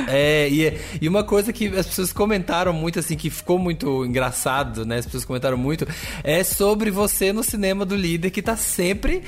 É, 0.06 0.48
e, 0.48 0.78
e 1.02 1.08
uma 1.08 1.24
coisa 1.24 1.52
que 1.52 1.66
as 1.76 1.86
pessoas 1.86 2.12
comentaram 2.12 2.72
muito, 2.72 3.00
assim, 3.00 3.16
que 3.16 3.28
ficou 3.30 3.58
muito 3.58 4.04
engraçado, 4.04 4.86
né? 4.86 4.98
As 4.98 5.06
pessoas 5.06 5.24
comentaram 5.24 5.56
muito, 5.56 5.88
é 6.22 6.44
sobre 6.44 6.90
você 6.92 7.32
no 7.32 7.42
cinema 7.42 7.84
do 7.84 7.96
líder 7.96 8.30
que 8.30 8.42
tá 8.42 8.56
sempre 8.56 9.24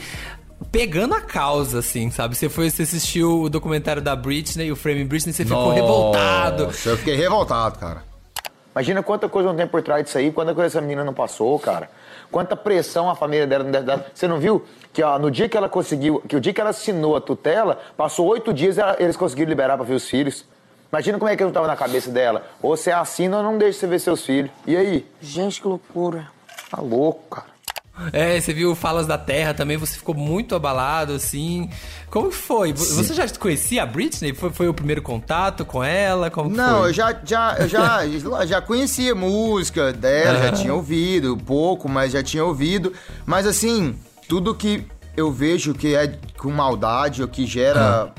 pegando 0.71 1.15
a 1.15 1.21
causa, 1.21 1.81
assim, 1.81 2.09
sabe? 2.11 2.37
Você 2.37 2.49
foi, 2.49 2.71
você 2.71 2.83
assistiu 2.83 3.43
o 3.43 3.49
documentário 3.51 4.01
da 4.01 4.15
Britney, 4.15 4.71
o 4.71 4.77
Frame 4.77 5.05
Britney, 5.05 5.33
você 5.33 5.45
ficou 5.45 5.73
revoltado. 5.73 6.67
Nossa, 6.67 6.91
Eu 6.91 6.97
fiquei 6.99 7.17
revoltado, 7.17 7.79
cara. 7.79 8.10
Imagina 8.75 9.03
quanta 9.03 9.29
coisa 9.29 9.49
não 9.49 9.57
tem 9.57 9.67
por 9.67 9.83
trás 9.83 10.05
disso 10.05 10.17
aí, 10.19 10.31
quanta 10.31 10.55
coisa 10.55 10.67
essa 10.69 10.81
menina 10.81 11.03
não 11.05 11.13
passou, 11.13 11.59
cara. 11.59 11.91
Quanta 12.31 12.55
pressão 12.55 13.11
a 13.11 13.17
família 13.17 13.47
dela 13.47 13.65
não 13.65 13.71
deve 13.73 13.85
dar. 13.85 14.05
Você 14.15 14.29
não 14.29 14.39
viu 14.39 14.65
que 14.93 15.03
ó, 15.03 15.19
no 15.19 15.31
dia 15.31 15.49
que 15.49 15.57
ela 15.57 15.69
conseguiu, 15.69 16.23
que 16.29 16.37
o 16.37 16.41
dia 16.41 16.53
que 16.53 16.61
ela 16.61 16.71
assinou 16.71 17.17
a 17.17 17.21
tutela, 17.21 17.79
passou 17.97 18.27
oito 18.29 18.53
dias 18.53 18.77
e 18.77 18.81
ela- 18.81 18.97
eles 19.01 19.17
conseguiram 19.17 19.49
liberar 19.49 19.77
pra 19.77 19.85
ver 19.85 19.95
os 19.95 20.09
filhos. 20.09 20.45
Imagina 20.93 21.19
como 21.19 21.29
é 21.29 21.37
que 21.37 21.45
não 21.45 21.53
tava 21.53 21.67
na 21.67 21.77
cabeça 21.77 22.11
dela. 22.11 22.45
Ou 22.63 22.77
você 22.77 22.91
assina 22.93 23.39
ou 23.39 23.43
não 23.43 23.59
deixa 23.59 23.81
você 23.81 23.87
ver 23.89 23.99
seus 24.01 24.25
filhos. 24.25 24.51
E 24.67 24.77
aí? 24.77 25.07
Gente, 25.21 25.61
que 25.61 25.67
loucura. 25.69 26.27
Tá 26.71 26.81
louco, 26.81 27.37
cara. 27.37 27.47
É, 28.13 28.41
você 28.41 28.53
viu 28.53 28.75
Falas 28.75 29.07
da 29.07 29.19
Terra 29.19 29.55
também, 29.55 29.77
você 29.77 29.97
ficou 29.97 30.15
muito 30.15 30.55
abalado, 30.55 31.13
assim. 31.13 31.69
Como 32.11 32.31
foi? 32.31 32.73
Vo- 32.73 32.85
Você 32.85 33.15
já 33.15 33.29
conhecia 33.29 33.83
a 33.83 33.87
Britney? 33.87 34.33
Foi, 34.35 34.51
foi 34.51 34.69
o 34.69 34.75
primeiro 34.75 35.03
contato 35.03 35.65
com 35.65 35.83
ela? 35.83 36.31
Como 36.31 36.51
Não, 36.51 36.87
eu 36.87 36.93
já, 36.93 37.15
já, 37.25 37.57
eu 37.59 37.69
já, 37.69 38.01
já 38.47 38.61
conhecia 38.61 39.15
música 39.15 39.93
dela, 39.93 40.39
já 40.43 40.53
tinha 40.53 40.75
ouvido 40.75 41.37
pouco, 41.37 41.89
mas 41.89 42.13
já 42.13 42.23
tinha 42.23 42.45
ouvido. 42.45 42.93
Mas 43.27 43.47
assim, 43.47 43.95
tudo 44.29 44.55
que 44.55 44.85
eu 45.17 45.31
vejo 45.31 45.75
que 45.75 45.95
é 45.95 46.19
com 46.39 46.51
maldade 46.51 47.21
ou 47.23 47.29
que 47.29 47.45
gera 47.47 48.13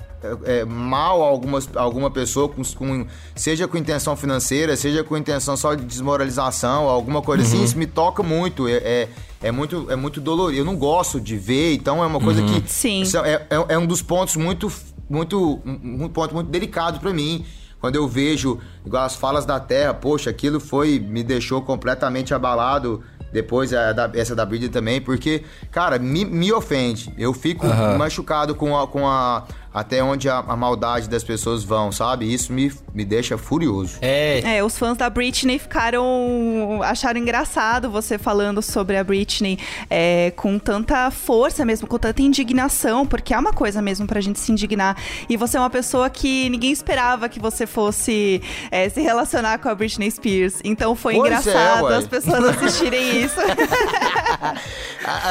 é, 0.45 0.59
é, 0.59 0.65
mal 0.65 1.23
a 1.23 1.25
algumas, 1.27 1.67
alguma 1.75 2.11
pessoa, 2.11 2.47
com, 2.47 2.61
com- 2.63 3.07
seja 3.35 3.67
com 3.67 3.75
intenção 3.77 4.15
financeira, 4.15 4.75
seja 4.75 5.03
com 5.03 5.17
intenção 5.17 5.57
só 5.57 5.73
de 5.73 5.83
desmoralização, 5.83 6.87
alguma 6.87 7.21
coisa 7.21 7.43
assim, 7.43 7.63
isso 7.63 7.77
me 7.77 7.87
toca 7.87 8.21
muito. 8.21 8.67
É, 8.67 8.73
é, 8.73 9.09
é 9.41 9.51
muito, 9.51 9.87
é 9.89 9.95
muito 9.95 10.19
dolorido. 10.21 10.61
Eu 10.61 10.65
não 10.65 10.75
gosto 10.75 11.19
de 11.19 11.37
ver, 11.37 11.73
então 11.73 12.03
é 12.03 12.07
uma 12.07 12.19
coisa 12.19 12.41
que 12.43 12.63
Sim. 12.69 13.03
é, 13.23 13.33
é, 13.49 13.65
é 13.69 13.77
um 13.77 13.85
dos 13.85 14.01
pontos 14.01 14.35
muito, 14.35 14.71
muito, 15.09 15.59
um, 15.65 16.05
um 16.05 16.09
ponto 16.09 16.33
muito 16.33 16.49
delicado 16.49 16.99
pra 16.99 17.11
mim. 17.13 17.45
Quando 17.79 17.95
eu 17.95 18.07
vejo 18.07 18.59
igual 18.85 19.03
as 19.03 19.15
falas 19.15 19.43
da 19.45 19.59
Terra, 19.59 19.93
poxa, 19.93 20.29
aquilo 20.29 20.59
foi 20.59 20.99
me 20.99 21.23
deixou 21.23 21.61
completamente 21.63 22.33
abalado. 22.33 23.01
Depois 23.33 23.71
da- 23.71 24.11
essa 24.13 24.35
da 24.35 24.45
Britney 24.45 24.67
também, 24.67 24.99
porque, 24.99 25.43
cara, 25.71 25.97
me, 25.97 26.25
me 26.25 26.51
ofende. 26.51 27.13
Eu 27.17 27.33
fico 27.33 27.65
machucado 27.97 28.53
com, 28.53 28.77
a, 28.77 28.85
com 28.85 29.07
a, 29.07 29.47
até 29.73 30.03
onde 30.03 30.27
a, 30.29 30.39
a 30.39 30.55
maldade 30.55 31.07
das 31.09 31.23
pessoas 31.23 31.63
vão, 31.63 31.91
sabe? 31.91 32.31
Isso 32.31 32.51
me, 32.51 32.71
me 32.93 33.05
deixa 33.05 33.37
furioso. 33.37 33.97
É, 34.01 34.57
É, 34.57 34.63
os 34.63 34.77
fãs 34.77 34.97
da 34.97 35.09
Britney 35.09 35.57
ficaram. 35.59 36.81
acharam 36.83 37.19
engraçado 37.19 37.89
você 37.89 38.17
falando 38.17 38.61
sobre 38.61 38.97
a 38.97 39.03
Britney 39.03 39.57
é, 39.89 40.31
com 40.35 40.59
tanta 40.59 41.09
força 41.11 41.63
mesmo, 41.63 41.87
com 41.87 41.97
tanta 41.97 42.21
indignação, 42.21 43.05
porque 43.05 43.33
é 43.33 43.39
uma 43.39 43.53
coisa 43.53 43.81
mesmo 43.81 44.05
pra 44.07 44.19
gente 44.21 44.39
se 44.39 44.51
indignar. 44.51 44.95
E 45.29 45.37
você 45.37 45.57
é 45.57 45.59
uma 45.59 45.69
pessoa 45.69 46.09
que 46.09 46.49
ninguém 46.49 46.71
esperava 46.71 47.29
que 47.29 47.39
você 47.39 47.65
fosse 47.65 48.41
é, 48.69 48.89
se 48.89 48.99
relacionar 49.01 49.57
com 49.59 49.69
a 49.69 49.75
Britney 49.75 50.11
Spears. 50.11 50.55
Então 50.63 50.95
foi 50.95 51.15
Pois 51.15 51.31
é, 51.31 51.37
engraçado 51.39 51.85
ué. 51.85 51.95
as 51.97 52.07
pessoas 52.07 52.43
assistirem 52.43 53.21
isso. 53.23 53.39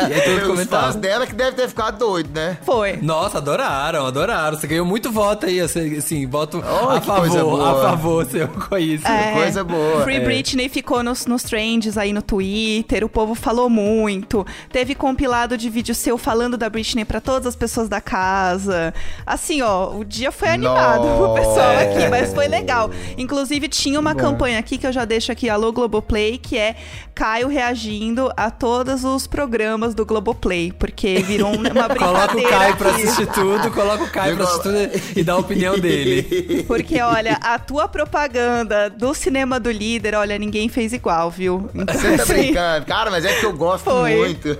E 0.08 0.12
aí 0.14 0.36
Os 0.38 0.46
comentário. 0.46 0.86
fãs 0.86 0.96
dela 0.96 1.26
que 1.26 1.34
deve 1.34 1.52
ter 1.56 1.68
ficado 1.68 1.98
doido, 1.98 2.30
né? 2.34 2.58
foi. 2.64 2.96
Nossa, 3.02 3.38
adoraram, 3.38 4.06
adoraram. 4.06 4.29
Você 4.56 4.66
ganhou 4.66 4.86
muito 4.86 5.10
voto 5.10 5.46
aí, 5.46 5.60
assim, 5.60 6.26
voto 6.26 6.62
Oh, 6.64 6.88
a 6.90 7.00
coisa 7.00 7.38
favor, 7.38 7.60
a 7.66 7.74
favor 7.82 8.26
seu 8.26 8.48
com 8.48 8.76
isso. 8.78 9.06
É. 9.06 9.32
Coisa 9.32 9.64
boa. 9.64 10.02
Free 10.02 10.20
Britney 10.20 10.68
ficou 10.68 11.02
nos, 11.02 11.26
nos 11.26 11.42
trends 11.42 11.96
aí 11.98 12.12
no 12.12 12.22
Twitter, 12.22 13.04
o 13.04 13.08
povo 13.08 13.34
falou 13.34 13.68
muito. 13.70 14.46
Teve 14.70 14.94
compilado 14.94 15.56
de 15.56 15.68
vídeo 15.70 15.94
seu 15.94 16.16
falando 16.18 16.56
da 16.56 16.68
Britney 16.68 17.04
pra 17.04 17.20
todas 17.20 17.46
as 17.46 17.56
pessoas 17.56 17.88
da 17.88 18.00
casa. 18.00 18.92
Assim, 19.26 19.62
ó, 19.62 19.90
o 19.94 20.04
dia 20.04 20.30
foi 20.32 20.48
animado 20.48 21.02
pro 21.16 21.34
pessoal 21.34 21.70
É. 21.72 21.84
aqui, 21.94 22.08
mas 22.08 22.32
foi 22.32 22.48
legal. 22.48 22.90
Inclusive, 23.18 23.68
tinha 23.68 23.98
uma 23.98 24.14
campanha 24.14 24.58
aqui 24.58 24.78
que 24.78 24.86
eu 24.86 24.92
já 24.92 25.04
deixo 25.04 25.30
aqui, 25.32 25.48
alô 25.48 25.72
Globoplay, 25.72 26.38
que 26.38 26.56
é 26.56 26.76
Caio 27.14 27.48
reagindo 27.48 28.30
a 28.36 28.50
todos 28.50 29.04
os 29.04 29.26
programas 29.26 29.94
do 29.94 30.04
Globoplay, 30.06 30.72
porque 30.72 31.18
virou 31.20 31.50
um- 31.50 31.56
uma 31.56 31.88
brincadeira. 31.88 32.00
Coloca 32.20 32.36
o 32.38 32.42
Caio 32.48 32.76
pra 32.76 32.90
assistir 32.90 33.26
tudo, 33.28 33.70
coloca 33.70 34.04
o 34.04 34.10
Caio 34.10 34.19
pra 34.36 34.44
assistir 34.44 34.62
tudo 34.62 35.18
e 35.18 35.22
dá 35.24 35.32
a 35.34 35.38
opinião 35.38 35.78
dele. 35.78 36.64
Porque, 36.68 37.00
olha, 37.00 37.38
a 37.42 37.58
tua 37.58 37.88
propaganda 37.88 38.88
do 38.90 39.14
cinema 39.14 39.58
do 39.60 39.70
líder, 39.70 40.14
olha, 40.14 40.38
ninguém 40.38 40.68
fez 40.68 40.92
igual, 40.92 41.30
viu? 41.30 41.68
Então, 41.74 41.94
Você 41.94 42.16
tá 42.16 42.22
assim, 42.22 42.32
brincando. 42.34 42.86
Cara, 42.86 43.10
mas 43.10 43.24
é 43.24 43.32
que 43.38 43.44
eu 43.46 43.52
gosto 43.52 43.84
Foi. 43.90 44.16
muito. 44.16 44.56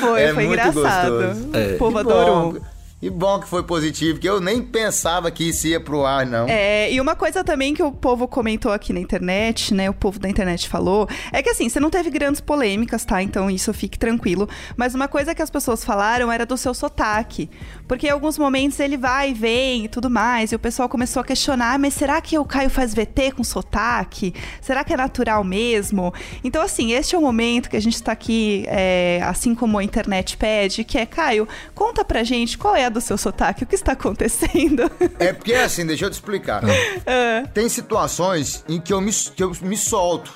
Foi, 0.00 0.22
É 0.22 0.34
foi 0.34 0.46
muito 0.46 0.60
engraçado. 0.60 1.12
gostoso. 1.12 1.48
É. 1.54 1.74
O 1.74 1.78
povo 1.78 1.98
adorou. 1.98 2.60
E 3.02 3.10
bom 3.10 3.40
que 3.40 3.48
foi 3.48 3.64
positivo, 3.64 4.20
que 4.20 4.28
eu 4.28 4.40
nem 4.40 4.62
pensava 4.62 5.28
que 5.28 5.48
isso 5.48 5.66
ia 5.66 5.80
pro 5.80 6.06
ar, 6.06 6.24
não. 6.24 6.46
É, 6.48 6.88
e 6.92 7.00
uma 7.00 7.16
coisa 7.16 7.42
também 7.42 7.74
que 7.74 7.82
o 7.82 7.90
povo 7.90 8.28
comentou 8.28 8.70
aqui 8.70 8.92
na 8.92 9.00
internet, 9.00 9.74
né? 9.74 9.90
O 9.90 9.92
povo 9.92 10.20
da 10.20 10.28
internet 10.28 10.68
falou, 10.68 11.08
é 11.32 11.42
que 11.42 11.50
assim, 11.50 11.68
você 11.68 11.80
não 11.80 11.90
teve 11.90 12.10
grandes 12.10 12.40
polêmicas, 12.40 13.04
tá? 13.04 13.20
Então 13.20 13.50
isso 13.50 13.74
fique 13.74 13.98
tranquilo. 13.98 14.48
Mas 14.76 14.94
uma 14.94 15.08
coisa 15.08 15.34
que 15.34 15.42
as 15.42 15.50
pessoas 15.50 15.84
falaram 15.84 16.30
era 16.30 16.46
do 16.46 16.56
seu 16.56 16.72
sotaque. 16.72 17.50
Porque 17.88 18.06
em 18.06 18.10
alguns 18.10 18.38
momentos 18.38 18.78
ele 18.78 18.96
vai 18.96 19.30
e 19.30 19.34
vem 19.34 19.86
e 19.86 19.88
tudo 19.88 20.08
mais. 20.08 20.52
E 20.52 20.54
o 20.54 20.58
pessoal 20.60 20.88
começou 20.88 21.22
a 21.22 21.24
questionar, 21.24 21.80
mas 21.80 21.94
será 21.94 22.20
que 22.20 22.38
o 22.38 22.44
Caio 22.44 22.70
faz 22.70 22.94
VT 22.94 23.32
com 23.32 23.42
sotaque? 23.42 24.32
Será 24.60 24.84
que 24.84 24.94
é 24.94 24.96
natural 24.96 25.42
mesmo? 25.42 26.14
Então, 26.44 26.62
assim, 26.62 26.92
este 26.92 27.16
é 27.16 27.18
o 27.18 27.22
momento 27.22 27.68
que 27.68 27.76
a 27.76 27.82
gente 27.82 28.00
tá 28.00 28.12
aqui, 28.12 28.64
é, 28.68 29.20
assim 29.24 29.56
como 29.56 29.76
a 29.76 29.82
internet 29.82 30.36
pede, 30.36 30.84
que 30.84 30.98
é, 30.98 31.04
Caio, 31.04 31.48
conta 31.74 32.04
pra 32.04 32.22
gente 32.22 32.56
qual 32.56 32.76
é 32.76 32.84
a 32.84 32.91
do 32.92 33.00
seu 33.00 33.16
sotaque, 33.18 33.64
o 33.64 33.66
que 33.66 33.74
está 33.74 33.92
acontecendo? 33.92 34.90
É 35.18 35.32
porque 35.32 35.54
assim, 35.54 35.84
deixa 35.86 36.04
eu 36.06 36.10
te 36.10 36.14
explicar. 36.14 36.62
Ah. 36.64 37.48
Tem 37.52 37.68
situações 37.68 38.64
em 38.68 38.80
que 38.80 38.92
eu 38.92 39.00
me, 39.00 39.12
que 39.12 39.42
eu 39.42 39.52
me 39.62 39.76
solto. 39.76 40.30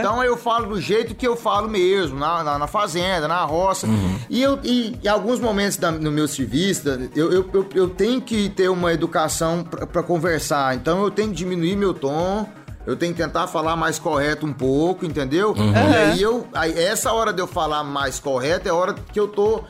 Então 0.00 0.22
eu 0.24 0.36
falo 0.36 0.74
do 0.74 0.80
jeito 0.80 1.14
que 1.14 1.26
eu 1.26 1.36
falo 1.36 1.68
mesmo, 1.68 2.18
na, 2.18 2.42
na, 2.42 2.58
na 2.58 2.66
fazenda, 2.66 3.26
na 3.28 3.44
roça. 3.44 3.86
E, 4.28 4.42
eu, 4.42 4.58
e 4.62 4.98
em 5.02 5.08
alguns 5.08 5.40
momentos 5.40 5.76
da- 5.76 5.90
no 5.90 6.10
meu 6.10 6.26
serviço, 6.28 6.88
eu, 7.14 7.32
eu, 7.32 7.50
eu, 7.52 7.68
eu 7.74 7.88
tenho 7.88 8.20
que 8.20 8.48
ter 8.50 8.68
uma 8.68 8.92
educação 8.92 9.62
pra 9.64 9.86
pra 9.86 10.02
conversar. 10.02 10.74
Então 10.74 11.02
eu 11.02 11.10
tenho 11.10 11.28
que 11.30 11.34
diminuir 11.36 11.76
meu 11.76 11.92
tom. 11.94 12.46
Eu 12.86 12.96
tenho 12.96 13.12
que 13.14 13.22
tentar 13.22 13.46
falar 13.46 13.76
mais 13.76 13.98
correto 13.98 14.46
um 14.46 14.52
pouco, 14.52 15.04
entendeu? 15.04 15.54
E 15.56 15.96
aí 15.96 16.22
eu. 16.22 16.46
Aí 16.52 16.78
essa 16.82 17.12
hora 17.12 17.32
de 17.32 17.40
eu 17.42 17.46
falar 17.46 17.84
mais 17.84 18.18
correto 18.18 18.66
é 18.66 18.70
a 18.70 18.74
hora 18.74 18.94
que 18.94 19.20
eu 19.20 19.28
tô. 19.28 19.62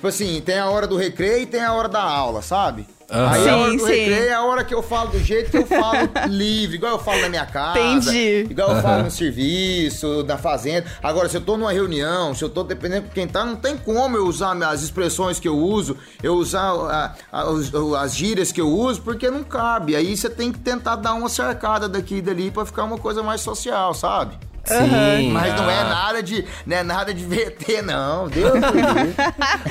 Tipo 0.00 0.08
assim, 0.08 0.40
tem 0.40 0.58
a 0.58 0.64
hora 0.70 0.86
do 0.86 0.96
recreio 0.96 1.42
e 1.42 1.46
tem 1.46 1.62
a 1.62 1.74
hora 1.74 1.86
da 1.86 2.00
aula, 2.02 2.40
sabe? 2.40 2.86
Aí 3.10 3.46
a 3.48 3.56
hora 3.56 3.70
Sim, 3.72 3.76
do 3.76 3.82
sim. 3.86 3.90
recreio 3.92 4.28
é 4.30 4.32
a 4.32 4.42
hora 4.44 4.64
que 4.64 4.72
eu 4.74 4.82
falo 4.82 5.10
do 5.10 5.18
jeito 5.18 5.50
que 5.50 5.58
eu 5.58 5.66
falo 5.66 6.08
livre, 6.26 6.76
igual 6.76 6.92
eu 6.92 6.98
falo 6.98 7.20
na 7.20 7.28
minha 7.28 7.44
casa. 7.44 7.78
Entendi. 7.80 8.46
Igual 8.48 8.76
eu 8.76 8.80
falo 8.82 9.02
no 9.02 9.10
serviço, 9.10 10.24
na 10.26 10.38
fazenda. 10.38 10.86
Agora, 11.02 11.28
se 11.28 11.36
eu 11.36 11.40
tô 11.42 11.56
numa 11.58 11.70
reunião, 11.72 12.34
se 12.34 12.42
eu 12.42 12.48
tô 12.48 12.62
dependendo 12.64 13.08
de 13.08 13.12
quem 13.14 13.28
tá, 13.28 13.44
não 13.44 13.56
tem 13.56 13.76
como 13.76 14.16
eu 14.16 14.24
usar 14.26 14.56
as 14.64 14.80
expressões 14.82 15.38
que 15.38 15.48
eu 15.48 15.58
uso, 15.58 15.98
eu 16.22 16.34
usar 16.34 16.70
a- 16.70 17.14
a- 17.30 17.50
os- 17.50 17.70
as 17.98 18.16
gírias 18.16 18.50
que 18.52 18.60
eu 18.60 18.68
uso, 18.70 19.02
porque 19.02 19.28
não 19.30 19.42
cabe. 19.44 19.94
Aí 19.96 20.16
você 20.16 20.30
tem 20.30 20.50
que 20.50 20.58
tentar 20.60 20.96
dar 20.96 21.12
uma 21.12 21.28
cercada 21.28 21.86
daqui 21.90 22.14
e 22.16 22.22
dali 22.22 22.50
pra 22.50 22.64
ficar 22.64 22.84
uma 22.84 22.96
coisa 22.96 23.22
mais 23.22 23.42
social, 23.42 23.92
sabe? 23.92 24.38
Sim. 24.78 25.30
Mas 25.32 25.54
não 25.54 25.70
é 25.70 25.80
ah. 25.80 25.84
nada 25.84 26.22
de, 26.22 26.44
não 26.66 26.76
é 26.76 26.82
nada 26.82 27.12
de 27.14 27.24
VT, 27.24 27.82
não. 27.82 28.28
Deus 28.28 28.54
me 28.54 28.60
livre. 28.60 29.14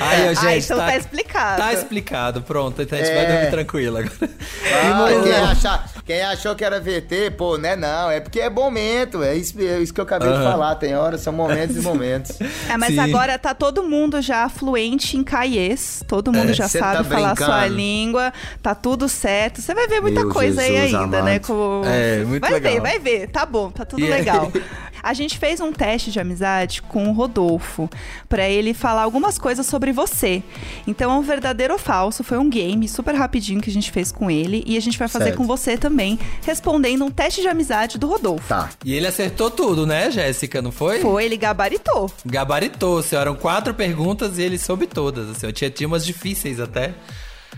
Aí, 0.00 0.28
ó, 0.30 0.34
gente, 0.34 0.46
Ah, 0.46 0.56
então 0.58 0.78
tá 0.78 0.96
explicado. 0.96 1.62
Tá 1.62 1.72
explicado, 1.72 2.42
pronto. 2.42 2.80
Então 2.82 2.98
a 2.98 3.02
gente 3.02 3.12
É. 3.12 3.16
vai 3.16 3.26
dormir 3.32 3.50
tranquilo 3.50 3.96
agora. 3.98 4.30
Ah, 4.72 5.22
quem, 5.22 5.32
achar- 5.34 5.88
quem 6.04 6.22
achou 6.22 6.54
que 6.54 6.64
era 6.64 6.80
VT, 6.80 7.32
pô, 7.36 7.56
né? 7.56 7.76
Não, 7.76 8.10
é 8.10 8.20
porque 8.20 8.40
é 8.40 8.50
momento. 8.50 9.22
É 9.22 9.34
isso, 9.34 9.54
é 9.60 9.78
isso 9.80 9.92
que 9.92 10.00
eu 10.00 10.04
acabei 10.04 10.28
de 10.28 10.34
Aham. 10.34 10.50
falar. 10.50 10.74
Tem 10.76 10.94
horas, 10.96 11.20
são 11.20 11.32
momentos 11.32 11.76
e 11.76 11.80
momentos. 11.80 12.38
É, 12.68 12.76
mas 12.76 12.94
Sim. 12.94 13.00
agora 13.00 13.38
tá 13.38 13.54
todo 13.54 13.82
mundo 13.82 14.20
já 14.20 14.48
fluente 14.48 15.16
em 15.16 15.24
caiês. 15.24 16.02
Todo 16.06 16.32
mundo 16.32 16.50
É, 16.50 16.54
já 16.54 16.68
cê 16.68 16.78
sabe 16.78 16.98
tá 16.98 17.04
falar 17.04 17.34
brincando. 17.34 17.50
sua 17.52 17.66
língua. 17.66 18.32
Tá 18.62 18.74
tudo 18.74 19.08
certo. 19.08 19.60
Você 19.60 19.74
vai 19.74 19.86
ver 19.88 20.00
muita 20.00 20.20
Meu 20.20 20.30
coisa 20.32 20.60
aí 20.62 20.76
Jesus 20.76 20.94
ainda, 20.94 21.22
né? 21.22 21.38
Com... 21.38 21.82
É, 21.84 22.18
muito 22.24 22.40
vai 22.42 22.52
legal. 22.52 22.72
ver, 22.72 22.80
vai 22.80 22.98
ver. 22.98 23.28
Tá 23.28 23.44
bom, 23.46 23.70
tá 23.70 23.84
tudo 23.84 24.02
aí? 24.04 24.10
legal. 24.10 24.50
A 25.02 25.14
gente 25.14 25.38
fez 25.38 25.60
um 25.60 25.72
teste 25.72 26.10
de 26.10 26.20
amizade 26.20 26.82
com 26.82 27.08
o 27.08 27.12
Rodolfo 27.12 27.88
pra 28.28 28.48
ele 28.48 28.74
falar 28.74 29.02
algumas 29.02 29.38
coisas 29.38 29.66
sobre 29.66 29.92
você. 29.92 30.42
Então, 30.86 31.10
é 31.10 31.14
um 31.14 31.22
verdadeiro 31.22 31.74
ou 31.74 31.78
falso. 31.78 32.22
Foi 32.22 32.38
um 32.38 32.48
game 32.48 32.88
super 32.88 33.14
rapidinho 33.14 33.60
que 33.60 33.70
a 33.70 33.72
gente 33.72 33.90
fez 33.90 34.12
com 34.12 34.30
ele 34.30 34.62
e 34.66 34.76
a 34.76 34.80
gente 34.80 34.98
vai 34.98 35.08
fazer 35.08 35.26
Certo. 35.26 35.36
com 35.36 35.46
você 35.46 35.76
também, 35.76 36.18
respondendo 36.44 37.04
um 37.04 37.10
teste 37.10 37.40
de 37.40 37.48
amizade 37.48 37.98
do 37.98 38.06
Rodolfo. 38.06 38.48
Tá. 38.48 38.70
E 38.84 38.94
ele 38.94 39.06
acertou 39.06 39.50
tudo, 39.50 39.86
né, 39.86 40.10
Jéssica? 40.10 40.60
Não 40.62 40.72
foi? 40.72 41.00
Foi, 41.00 41.24
ele 41.24 41.36
gabaritou. 41.36 42.10
Gabaritou, 42.24 42.98
assim, 42.98 43.16
eram 43.16 43.34
quatro 43.34 43.74
perguntas 43.74 44.38
e 44.38 44.42
ele 44.42 44.58
soube 44.58 44.86
todas. 44.86 45.28
Assim, 45.30 45.46
eu 45.46 45.52
tinha, 45.52 45.70
tinha 45.70 45.86
umas 45.86 46.04
difíceis 46.04 46.60
até. 46.60 46.94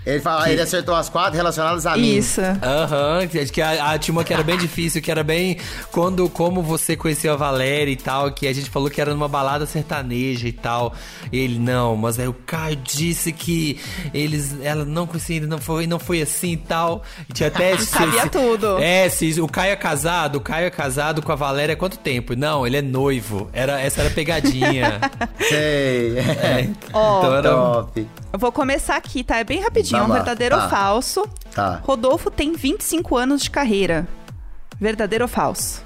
Ele, 0.05 0.21
fala, 0.21 0.51
ele 0.51 0.61
acertou 0.61 0.95
as 0.95 1.09
quatro 1.09 1.37
relacionadas 1.37 1.87
a 1.87 1.97
mim. 1.97 2.17
Isso. 2.17 2.41
Aham, 2.41 3.27
que- 3.29 3.45
que 3.47 3.63
a, 3.63 3.93
a, 3.93 3.99
tinha 3.99 4.13
uma 4.13 4.25
que 4.25 4.33
era 4.35 4.43
bem 4.43 4.57
difícil, 4.59 5.01
que 5.01 5.11
era 5.11 5.23
bem 5.23 5.59
quando 5.93 6.29
como 6.29 6.61
você 6.63 6.97
conheceu 6.97 7.33
a 7.33 7.37
Valéria 7.37 7.93
e 7.93 7.97
tal, 7.97 8.33
que 8.33 8.47
a 8.49 8.53
gente 8.53 8.69
falou 8.69 8.91
que 8.91 9.01
era 9.01 9.13
numa 9.15 9.29
balada 9.29 9.65
sertaneja 9.65 10.49
e 10.49 10.53
tal. 10.53 10.93
E 11.31 11.39
ele 11.39 11.59
não, 11.59 11.97
mas 11.97 12.19
aí 12.19 12.27
o 12.27 12.33
Caio 12.33 12.77
disse 12.77 13.31
que 13.33 13.79
eles 14.13 14.57
ela 14.63 14.85
não 14.85 15.07
conhecia, 15.07 15.41
não 15.47 15.59
foi, 15.59 15.87
não 15.87 15.99
foi 16.01 16.21
assim 16.23 16.53
e 16.53 16.57
tal. 16.57 17.03
E 17.29 17.33
tinha 17.33 17.49
até 17.49 17.77
se- 17.77 17.87
Sabia 17.93 18.23
se- 18.23 18.29
tudo. 18.31 18.79
É, 18.79 19.09
se 19.09 19.41
o 19.41 19.47
Caio 19.47 19.73
é 19.73 19.77
casado, 19.77 20.37
o 20.37 20.41
Caio 20.41 20.67
é 20.67 20.71
casado 20.71 21.23
com 21.23 21.31
a 21.31 21.37
Valéria 21.37 21.75
há 21.75 21.77
quanto 21.77 21.97
tempo? 21.99 22.35
Não, 22.35 22.67
ele 22.67 22.77
é 22.79 22.83
noivo. 22.83 23.49
Era 23.53 23.81
essa 23.81 24.01
era 24.01 24.11
a 24.11 24.13
pegadinha. 24.13 25.01
Sei. 25.49 26.19
É, 26.19 26.69
Ó, 26.93 27.19
então 27.19 27.35
era 27.37 27.51
Top. 27.51 28.07
Eu 28.33 28.39
vou 28.39 28.51
começar 28.51 28.97
aqui, 28.97 29.23
tá? 29.23 29.37
É 29.39 29.45
bem 29.45 29.61
rapidinho, 29.61 29.82
é 29.91 29.97
um 29.97 30.01
Vamos 30.01 30.17
verdadeiro 30.17 30.57
Tá. 30.57 30.65
ou 30.65 30.71
falso. 30.71 31.29
Tá. 31.55 31.81
Rodolfo 31.83 32.31
tem 32.31 32.53
25 32.55 33.17
anos 33.17 33.43
de 33.43 33.51
carreira. 33.51 34.07
Verdadeiro 34.81 35.25
ou 35.25 35.29
falso? 35.29 35.83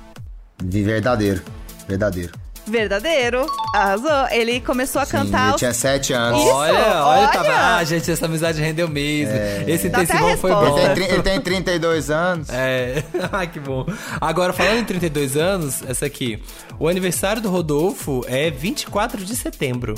De 0.62 0.82
verdadeiro. 0.82 1.42
Verdadeiro. 1.88 2.32
Verdadeiro. 2.68 3.46
Arrasou. 3.74 4.26
Ele 4.30 4.60
começou 4.60 5.00
a 5.00 5.04
Sim, 5.04 5.12
cantar. 5.12 5.50
os- 5.54 5.58
tinha 5.60 5.72
sete 5.72 6.12
anos. 6.12 6.40
Isso, 6.42 6.50
Olha, 6.50 6.72
olha, 6.74 7.00
olha. 7.04 7.28
tava. 7.28 7.48
Ah, 7.76 7.84
gente, 7.84 8.10
essa 8.10 8.26
amizade 8.26 8.60
rendeu 8.60 8.88
mesmo. 8.88 9.32
Esse 9.68 9.88
Dá 9.88 10.02
intensivão 10.02 10.36
foi 10.36 10.50
bom. 10.50 10.76
Ele 10.78 10.94
tem, 10.94 11.04
ele 11.12 11.22
tem 11.22 11.40
32 11.40 12.10
anos. 12.10 12.48
É, 12.50 13.04
ai 13.30 13.46
que 13.46 13.60
bom. 13.60 13.86
Agora, 14.20 14.52
falando 14.52 14.78
em 14.80 14.84
32 14.84 15.36
anos, 15.36 15.80
essa 15.86 16.06
aqui. 16.06 16.42
O 16.78 16.88
aniversário 16.88 17.40
do 17.40 17.48
Rodolfo 17.50 18.24
é 18.26 18.50
24 18.50 19.24
de 19.24 19.36
setembro. 19.36 19.94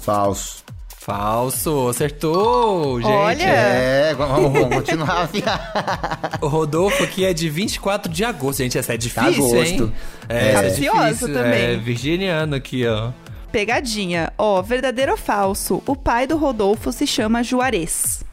Falso. 0.00 0.64
Falso, 1.06 1.88
acertou, 1.88 3.00
gente. 3.00 3.12
Olha. 3.12 3.44
É, 3.44 4.12
vamos, 4.14 4.52
vamos 4.52 4.74
continuar. 4.74 5.30
O 6.42 6.48
Rodolfo 6.48 7.04
aqui 7.04 7.24
é 7.24 7.32
de 7.32 7.48
24 7.48 8.10
de 8.10 8.24
agosto, 8.24 8.58
gente. 8.58 8.76
Essa 8.76 8.94
é 8.94 8.96
difícil, 8.96 9.44
Agosto. 9.44 9.84
hein? 9.84 9.92
É, 10.28 10.48
é 10.48 10.52
Capcioso 10.52 11.04
difícil. 11.04 11.32
também. 11.32 11.62
É, 11.62 11.76
virginiano 11.76 12.56
aqui, 12.56 12.84
ó. 12.88 13.12
Pegadinha. 13.52 14.32
Ó, 14.36 14.60
verdadeiro 14.62 15.12
ou 15.12 15.16
falso? 15.16 15.80
O 15.86 15.94
pai 15.94 16.26
do 16.26 16.36
Rodolfo 16.36 16.90
se 16.90 17.06
chama 17.06 17.40
Juarez. 17.40 18.24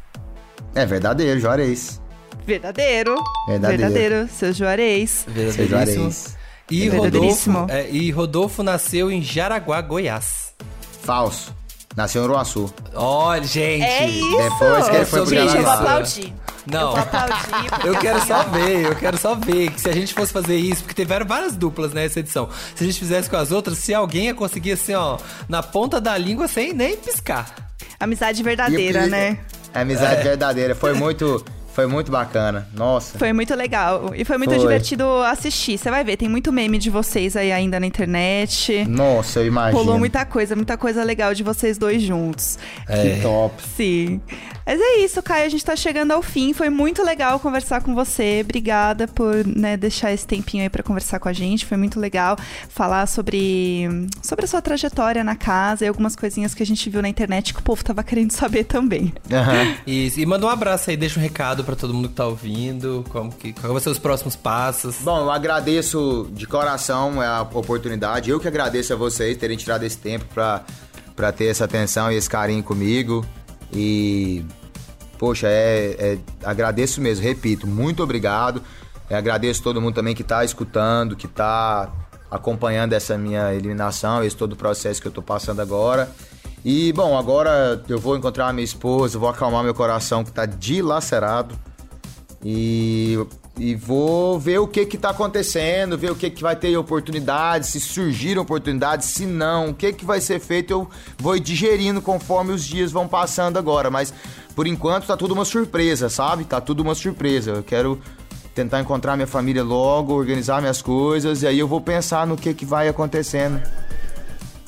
É 0.73 0.83
verdadeiro, 0.83 1.39
Juarez. 1.39 2.01
Verdadeiro. 2.43 3.15
Verdadeiro. 3.47 4.27
seu 4.27 4.51
Juarez. 4.51 5.27
Seu. 5.53 5.67
Juarez. 5.67 6.35
E. 6.71 6.89
Rodolfo, 6.89 7.51
é, 7.69 7.87
e 7.91 8.09
Rodolfo 8.09 8.63
nasceu 8.63 9.11
em 9.11 9.21
Jaraguá, 9.21 9.79
Goiás. 9.79 10.55
Falso. 11.03 11.53
Nasceu 11.95 12.21
em 12.21 12.25
Uruaçu. 12.25 12.73
Olha, 12.95 13.43
gente. 13.43 13.83
É 13.83 14.07
isso! 14.09 14.37
Depois 14.37 14.89
que 14.89 14.95
ele 14.95 15.05
foi 15.05 15.19
Sobre 15.19 15.35
pro 15.35 15.47
Gente, 15.49 15.57
eu 15.57 15.63
vou 15.63 15.71
aplaudir. 15.71 16.33
Não. 16.65 16.79
Eu 16.81 16.87
vou 16.91 16.99
aplaudir. 16.99 17.69
porque 17.69 17.87
Eu 17.89 17.95
quero 17.99 18.17
assim, 18.17 18.27
só 18.27 18.43
ver, 18.43 18.85
eu 18.85 18.95
quero 18.95 19.17
só 19.17 19.35
ver 19.35 19.71
que 19.71 19.81
se 19.81 19.89
a 19.89 19.93
gente 19.93 20.13
fosse 20.13 20.33
fazer 20.33 20.55
isso, 20.55 20.83
porque 20.83 21.01
tiveram 21.03 21.25
várias 21.25 21.55
duplas 21.55 21.93
nessa 21.93 22.19
edição. 22.19 22.49
Se 22.75 22.83
a 22.83 22.87
gente 22.87 22.97
fizesse 22.99 23.29
com 23.29 23.37
as 23.37 23.51
outras, 23.51 23.77
se 23.77 23.93
alguém 23.93 24.25
ia 24.25 24.33
conseguir 24.33 24.71
assim, 24.71 24.93
ó, 24.95 25.17
na 25.47 25.61
ponta 25.61 25.99
da 26.01 26.17
língua 26.17 26.47
sem 26.47 26.73
nem 26.73 26.97
piscar. 26.97 27.53
Amizade 27.99 28.39
E 28.39 28.43
verdadeira, 28.43 29.03
o- 29.03 29.09
né? 29.09 29.37
É 29.73 29.81
amizade 29.81 30.21
É. 30.21 30.23
verdadeira. 30.23 30.73
Foi 30.75 30.93
muito, 30.93 31.43
foi 31.73 31.87
muito 31.87 32.11
bacana. 32.11 32.67
Nossa. 32.73 33.17
Foi 33.17 33.33
muito 33.33 33.53
legal. 33.55 34.11
E 34.15 34.23
foi 34.23 34.37
muito 34.37 34.51
Foi. 34.51 34.59
divertido 34.59 35.05
assistir. 35.23 35.77
Você 35.77 35.89
vai 35.89 36.03
ver, 36.03 36.17
tem 36.17 36.29
muito 36.29 36.51
meme 36.51 36.77
de 36.77 36.89
vocês 36.89 37.35
aí 37.35 37.51
ainda 37.51 37.79
na 37.79 37.87
internet. 37.87 38.85
Nossa, 38.85 39.39
eu 39.39 39.47
imagino. 39.47 39.81
Rolou 39.83 39.97
muita 39.97 40.23
coisa, 40.23 40.55
muita 40.55 40.77
coisa 40.77 41.03
legal 41.03 41.33
de 41.33 41.41
vocês 41.41 41.77
dois 41.77 42.01
juntos. 42.01 42.59
Que 42.85 43.21
top. 43.21 43.61
Sim. 43.75 44.21
Mas 44.65 44.79
é 44.79 44.97
isso, 44.99 45.21
Caio. 45.21 45.45
A 45.45 45.49
gente 45.49 45.63
tá 45.63 45.75
chegando 45.75 46.11
ao 46.11 46.21
fim. 46.21 46.53
Foi 46.53 46.69
muito 46.69 47.03
legal 47.03 47.39
conversar 47.39 47.81
com 47.81 47.93
você. 47.93 48.41
Obrigada 48.43 49.07
por 49.07 49.45
né, 49.45 49.75
deixar 49.77 50.11
esse 50.11 50.25
tempinho 50.25 50.63
aí 50.63 50.69
pra 50.69 50.83
conversar 50.83 51.19
com 51.19 51.29
a 51.29 51.33
gente. 51.33 51.65
Foi 51.65 51.77
muito 51.77 51.99
legal 51.99 52.37
falar 52.69 53.07
sobre, 53.07 53.87
sobre 54.21 54.45
a 54.45 54.47
sua 54.47 54.61
trajetória 54.61 55.23
na 55.23 55.35
casa 55.35 55.85
e 55.85 55.87
algumas 55.87 56.15
coisinhas 56.15 56.53
que 56.53 56.63
a 56.63 56.65
gente 56.65 56.89
viu 56.89 57.01
na 57.01 57.09
internet 57.09 57.53
que 57.53 57.59
o 57.59 57.63
povo 57.63 57.83
tava 57.83 58.03
querendo 58.03 58.31
saber 58.31 58.63
também. 58.63 59.13
Aham. 59.31 59.73
E, 59.85 60.11
e 60.15 60.25
manda 60.25 60.45
um 60.45 60.49
abraço 60.49 60.89
aí, 60.89 60.97
deixa 60.97 61.19
um 61.19 61.23
recado 61.23 61.63
pra 61.63 61.75
todo 61.75 61.93
mundo 61.93 62.07
que 62.07 62.15
tá 62.15 62.25
ouvindo, 62.25 63.03
como 63.09 63.31
que, 63.31 63.51
quais 63.53 63.67
vão 63.67 63.79
ser 63.79 63.89
os 63.89 63.99
próximos 63.99 64.35
passos. 64.35 64.97
Bom, 65.01 65.19
eu 65.19 65.31
agradeço 65.31 66.29
de 66.31 66.47
coração 66.47 67.19
a 67.19 67.41
oportunidade. 67.41 68.29
Eu 68.29 68.39
que 68.39 68.47
agradeço 68.47 68.93
a 68.93 68.95
vocês 68.95 69.35
terem 69.37 69.57
tirado 69.57 69.83
esse 69.83 69.97
tempo 69.97 70.25
pra 70.25 71.31
ter 71.31 71.45
essa 71.47 71.65
atenção 71.65 72.11
e 72.11 72.15
esse 72.15 72.29
carinho 72.29 72.63
comigo. 72.63 73.25
E, 73.73 74.45
poxa, 75.17 75.47
é, 75.47 75.95
é- 75.99 76.17
agradeço 76.43 77.01
mesmo, 77.01 77.23
repito, 77.23 77.65
muito 77.67 78.03
obrigado. 78.03 78.61
É, 79.09 79.15
agradeço 79.15 79.61
todo 79.61 79.81
mundo 79.81 79.95
também 79.95 80.15
que 80.15 80.23
tá 80.23 80.43
escutando, 80.45 81.15
que 81.15 81.27
tá 81.27 81.91
acompanhando 82.29 82.93
essa 82.93 83.17
minha 83.17 83.53
eliminação, 83.53 84.23
esse 84.23 84.35
todo 84.35 84.53
o 84.53 84.55
processo 84.55 85.01
que 85.01 85.07
eu 85.07 85.11
tô 85.11 85.21
passando 85.21 85.61
agora. 85.61 86.09
E, 86.65 86.93
bom, 86.93 87.17
agora 87.17 87.83
eu 87.89 87.99
vou 87.99 88.15
encontrar 88.15 88.47
a 88.47 88.53
minha 88.53 88.63
esposa, 88.63 89.19
vou 89.19 89.29
acalmar 89.29 89.63
meu 89.63 89.73
coração 89.73 90.23
que 90.23 90.31
tá 90.31 90.45
dilacerado. 90.45 91.55
E, 92.43 93.19
e 93.57 93.75
vou 93.75 94.39
ver 94.39 94.57
o 94.59 94.67
que 94.67 94.85
que 94.85 94.97
tá 94.97 95.11
acontecendo, 95.11 95.97
ver 95.97 96.11
o 96.11 96.15
que 96.15 96.29
que 96.29 96.41
vai 96.41 96.55
ter 96.55 96.75
oportunidades, 96.75 97.69
se 97.69 97.79
surgiram 97.79 98.41
oportunidades, 98.41 99.07
se 99.07 99.25
não, 99.25 99.69
o 99.69 99.73
que 99.73 99.93
que 99.93 100.03
vai 100.03 100.19
ser 100.19 100.39
feito, 100.39 100.71
eu 100.71 100.89
vou 101.19 101.37
digerindo 101.39 102.01
conforme 102.01 102.51
os 102.51 102.65
dias 102.65 102.91
vão 102.91 103.07
passando 103.07 103.57
agora, 103.57 103.91
mas 103.91 104.11
por 104.55 104.65
enquanto 104.65 105.05
tá 105.05 105.15
tudo 105.15 105.33
uma 105.33 105.45
surpresa, 105.45 106.09
sabe? 106.09 106.45
Tá 106.45 106.61
tudo 106.61 106.81
uma 106.81 106.95
surpresa. 106.95 107.51
Eu 107.51 107.63
quero 107.63 107.99
tentar 108.53 108.79
encontrar 108.79 109.15
minha 109.15 109.27
família 109.27 109.63
logo, 109.63 110.13
organizar 110.13 110.61
minhas 110.61 110.81
coisas 110.81 111.41
e 111.41 111.47
aí 111.47 111.57
eu 111.57 111.67
vou 111.67 111.81
pensar 111.81 112.25
no 112.27 112.37
que 112.37 112.53
que 112.53 112.65
vai 112.65 112.87
acontecendo. 112.87 113.61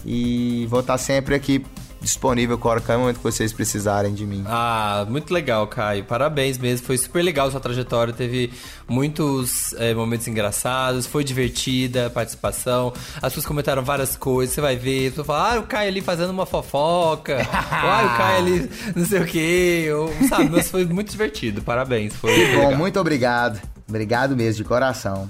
E 0.03 0.67
vou 0.69 0.81
estar 0.81 0.97
sempre 0.97 1.35
aqui 1.35 1.63
disponível 2.05 2.57
qualquer 2.57 2.97
momento 2.97 3.17
que 3.17 3.23
vocês 3.23 3.51
precisarem 3.51 4.13
de 4.13 4.25
mim. 4.25 4.43
Ah, 4.47 5.05
muito 5.09 5.33
legal, 5.33 5.67
Caio. 5.67 6.05
Parabéns 6.05 6.57
mesmo. 6.57 6.85
Foi 6.85 6.97
super 6.97 7.23
legal 7.23 7.49
sua 7.51 7.59
trajetória. 7.59 8.13
Teve 8.13 8.53
muitos 8.87 9.73
eh, 9.73 9.93
momentos 9.93 10.27
engraçados. 10.27 11.07
Foi 11.07 11.23
divertida 11.23 12.05
a 12.05 12.09
participação. 12.09 12.93
As 13.15 13.33
pessoas 13.33 13.45
comentaram 13.45 13.83
várias 13.83 14.15
coisas. 14.15 14.53
Você 14.53 14.61
vai 14.61 14.75
ver. 14.75 15.09
Pessoas 15.09 15.27
falam, 15.27 15.57
ah, 15.57 15.59
o 15.59 15.63
Caio 15.63 15.89
ali 15.89 16.01
fazendo 16.01 16.29
uma 16.29 16.45
fofoca. 16.45 17.45
Ah, 17.77 18.03
o 18.05 18.17
Caio 18.17 18.37
ali 18.37 18.69
não 18.95 19.05
sei 19.05 19.21
o 19.21 19.25
quê. 19.25 19.87
Ou, 19.93 20.27
sabe, 20.29 20.49
mas 20.49 20.69
foi 20.69 20.85
muito 20.85 21.11
divertido. 21.11 21.61
Parabéns. 21.61 22.15
Foi 22.15 22.31
Bom, 22.31 22.61
legal. 22.61 22.75
muito 22.77 22.99
obrigado. 22.99 23.59
Obrigado 23.87 24.35
mesmo, 24.35 24.63
de 24.63 24.67
coração. 24.67 25.29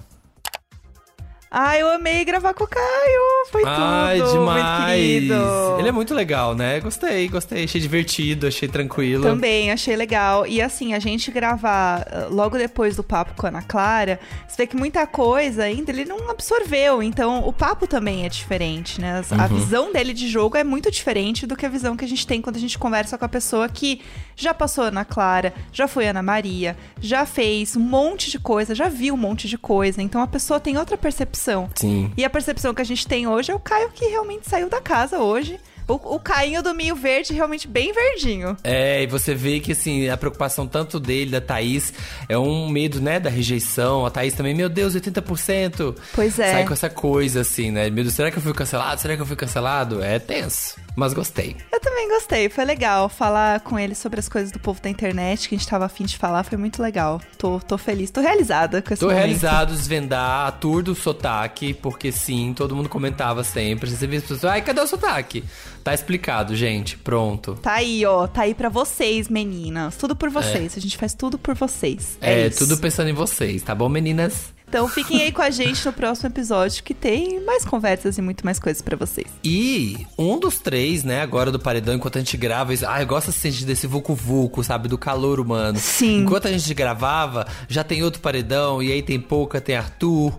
Ai, 1.57 1.81
eu 1.81 1.89
amei 1.89 2.25
gravar 2.25 2.53
com 2.53 2.65
o 2.65 2.67
Caio. 2.67 3.45
Foi 3.49 3.63
Ai, 3.65 4.19
tudo. 4.19 4.31
demais. 4.33 5.79
Ele 5.79 5.87
é 5.87 5.91
muito 5.93 6.13
legal, 6.13 6.53
né? 6.53 6.81
Gostei, 6.81 7.29
gostei. 7.29 7.63
Achei 7.63 7.79
divertido, 7.79 8.45
achei 8.45 8.67
tranquilo. 8.67 9.23
Também, 9.23 9.71
achei 9.71 9.95
legal. 9.95 10.45
E 10.45 10.61
assim, 10.61 10.93
a 10.93 10.99
gente 10.99 11.31
gravar 11.31 12.01
uh, 12.01 12.33
logo 12.33 12.57
depois 12.57 12.97
do 12.97 13.03
papo 13.05 13.35
com 13.37 13.45
a 13.45 13.49
Ana 13.49 13.61
Clara, 13.61 14.19
você 14.45 14.63
vê 14.63 14.67
que 14.67 14.75
muita 14.75 15.07
coisa 15.07 15.63
ainda 15.63 15.93
ele 15.93 16.03
não 16.03 16.29
absorveu. 16.29 17.01
Então, 17.01 17.47
o 17.47 17.53
papo 17.53 17.87
também 17.87 18.25
é 18.25 18.29
diferente, 18.29 18.99
né? 18.99 19.23
A 19.31 19.47
visão 19.47 19.93
dele 19.93 20.11
de 20.11 20.27
jogo 20.27 20.57
é 20.57 20.63
muito 20.63 20.91
diferente 20.91 21.47
do 21.47 21.55
que 21.55 21.65
a 21.65 21.69
visão 21.69 21.95
que 21.95 22.03
a 22.03 22.07
gente 22.07 22.27
tem 22.27 22.41
quando 22.41 22.57
a 22.57 22.59
gente 22.59 22.77
conversa 22.77 23.17
com 23.17 23.23
a 23.23 23.29
pessoa 23.29 23.69
que 23.69 24.01
já 24.35 24.53
passou 24.53 24.83
Ana 24.83 25.05
Clara, 25.05 25.53
já 25.71 25.87
foi 25.87 26.05
Ana 26.05 26.21
Maria, 26.21 26.75
já 26.99 27.25
fez 27.25 27.77
um 27.77 27.79
monte 27.79 28.29
de 28.29 28.39
coisa, 28.39 28.75
já 28.75 28.89
viu 28.89 29.13
um 29.13 29.17
monte 29.17 29.47
de 29.47 29.57
coisa. 29.57 30.01
Então, 30.01 30.19
a 30.19 30.27
pessoa 30.27 30.59
tem 30.59 30.77
outra 30.77 30.97
percepção. 30.97 31.44
Sim. 31.75 32.12
E 32.17 32.25
a 32.25 32.29
percepção 32.29 32.73
que 32.73 32.81
a 32.81 32.86
gente 32.86 33.08
tem 33.08 33.27
hoje 33.27 33.51
é 33.51 33.55
o 33.55 33.60
Caio 33.60 33.89
que 33.93 34.05
realmente 34.05 34.49
saiu 34.49 34.69
da 34.69 34.81
casa 34.81 35.19
hoje. 35.19 35.60
O, 35.88 36.15
o 36.15 36.19
Cainho 36.19 36.63
do 36.63 36.73
Minho 36.73 36.95
Verde 36.95 37.31
realmente 37.34 37.67
bem 37.67 37.93
verdinho. 37.93 38.58
É, 38.63 39.03
e 39.03 39.08
você 39.08 39.36
vê 39.36 39.60
que, 39.60 39.71
assim, 39.71 40.10
a 40.10 40.17
preocupação 40.17 40.65
tanto 40.65 40.99
dele, 40.99 41.29
da 41.29 41.39
Thaís, 41.39 41.93
é 42.27 42.36
um 42.38 42.67
medo, 42.69 42.99
né, 42.99 43.19
da 43.19 43.29
rejeição. 43.29 44.03
A 44.03 44.10
Thaís 44.10 44.34
também, 44.34 44.55
meu 44.55 44.67
Deus, 44.67 44.95
80%. 44.95 45.95
Pois 46.13 46.39
é. 46.39 46.51
Sai 46.53 46.65
com 46.65 46.73
essa 46.73 46.89
coisa, 46.89 47.41
assim, 47.41 47.69
né? 47.69 47.89
Meu 47.91 48.03
Deus, 48.03 48.15
será 48.15 48.31
que 48.31 48.38
eu 48.38 48.41
fui 48.41 48.53
cancelado? 48.53 48.99
Será 48.99 49.15
que 49.15 49.21
eu 49.21 49.25
fui 49.27 49.36
cancelado? 49.36 50.03
É 50.03 50.17
tenso, 50.17 50.75
mas 50.95 51.13
gostei. 51.13 51.55
Eu 51.71 51.79
também 51.79 52.08
gostei, 52.10 52.49
foi 52.49 52.65
legal 52.65 53.10
falar 53.10 53.60
com 53.62 53.77
ele 53.77 53.93
sobre 53.95 54.19
as 54.19 54.29
coisas 54.29 54.51
do 54.51 54.60
povo 54.60 54.81
da 54.81 54.89
internet 54.89 55.49
que 55.49 55.55
a 55.55 55.58
gente 55.58 55.67
tava 55.67 55.86
afim 55.86 56.05
de 56.05 56.17
falar, 56.17 56.43
foi 56.43 56.58
muito 56.58 56.81
legal. 56.81 57.21
Tô, 57.38 57.60
tô 57.60 57.77
feliz, 57.77 58.10
tô 58.12 58.21
realizada 58.21 58.81
com 58.81 58.93
esse 58.93 58.99
Tô 58.99 59.08
momento. 59.08 59.19
realizado 59.19 59.73
desvendar 59.73 60.47
a 60.47 60.51
tour 60.51 60.81
do 60.81 60.95
sotaque, 60.95 61.73
porque 61.73 62.12
sim, 62.12 62.53
todo 62.55 62.75
mundo 62.75 62.89
comentava 62.89 63.43
sempre. 63.43 63.89
Você 63.89 64.08
vê 64.08 64.17
as 64.17 64.23
pessoas, 64.23 64.45
ai, 64.45 64.62
cadê 64.62 64.81
o 64.81 64.88
sotaque? 64.88 65.43
Tá 65.84 65.93
explicado, 65.93 66.55
gente, 66.55 66.97
pronto. 66.97 67.55
Tá 67.62 67.73
aí, 67.73 68.05
ó, 68.05 68.25
tá 68.27 68.41
aí 68.43 68.55
pra 68.55 68.69
vocês, 68.69 69.27
meninas. 69.29 69.95
Tudo 69.97 70.15
por 70.15 70.29
vocês, 70.29 70.75
a 70.75 70.79
gente 70.79 70.97
faz 70.97 71.13
tudo 71.13 71.38
por 71.38 71.53
vocês. 71.55 72.17
É, 72.21 72.45
É, 72.45 72.49
tudo 72.49 72.77
pensando 72.77 73.10
em 73.10 73.13
vocês, 73.13 73.62
tá 73.62 73.75
bom, 73.75 73.88
meninas? 73.89 74.54
Então 74.67 74.88
fiquem 74.88 75.21
aí 75.21 75.32
com 75.32 75.41
a 75.41 75.49
gente 75.49 75.86
no 75.86 75.93
próximo 75.93 76.28
episódio 76.28 76.84
que 76.84 76.93
tem 76.93 77.39
mais 77.45 77.63
conversas 77.63 78.17
e 78.17 78.21
muito 78.21 78.43
mais 78.43 78.60
coisas 78.60 78.82
pra 78.82 78.97
vocês. 78.97 79.28
E 79.43 80.06
um 80.17 80.39
dos 80.39 80.60
três, 80.60 81.04
né, 81.04 81.21
agora 81.21 81.51
do 81.51 81.60
paredão, 81.60 81.95
enquanto 81.95 82.17
a 82.17 82.19
gente 82.19 82.36
grava, 82.36 82.73
ah, 82.88 83.01
eu 83.01 83.08
gosto 83.08 83.32
de 83.32 83.38
sentir 83.38 83.65
desse 83.65 83.88
vucu-vucu, 83.88 84.63
sabe, 84.63 84.88
do 84.88 84.97
calor 84.97 85.39
humano. 85.39 85.78
Sim. 85.80 86.21
Enquanto 86.21 86.47
a 86.47 86.51
gente 86.51 86.73
gravava, 86.73 87.47
já 87.67 87.84
tem 87.84 88.04
outro 88.04 88.21
paredão, 88.21 88.82
e 88.82 88.91
aí 88.91 89.01
tem 89.01 89.19
Pouca, 89.19 89.62
tem 89.62 89.75
Arthur, 89.75 90.38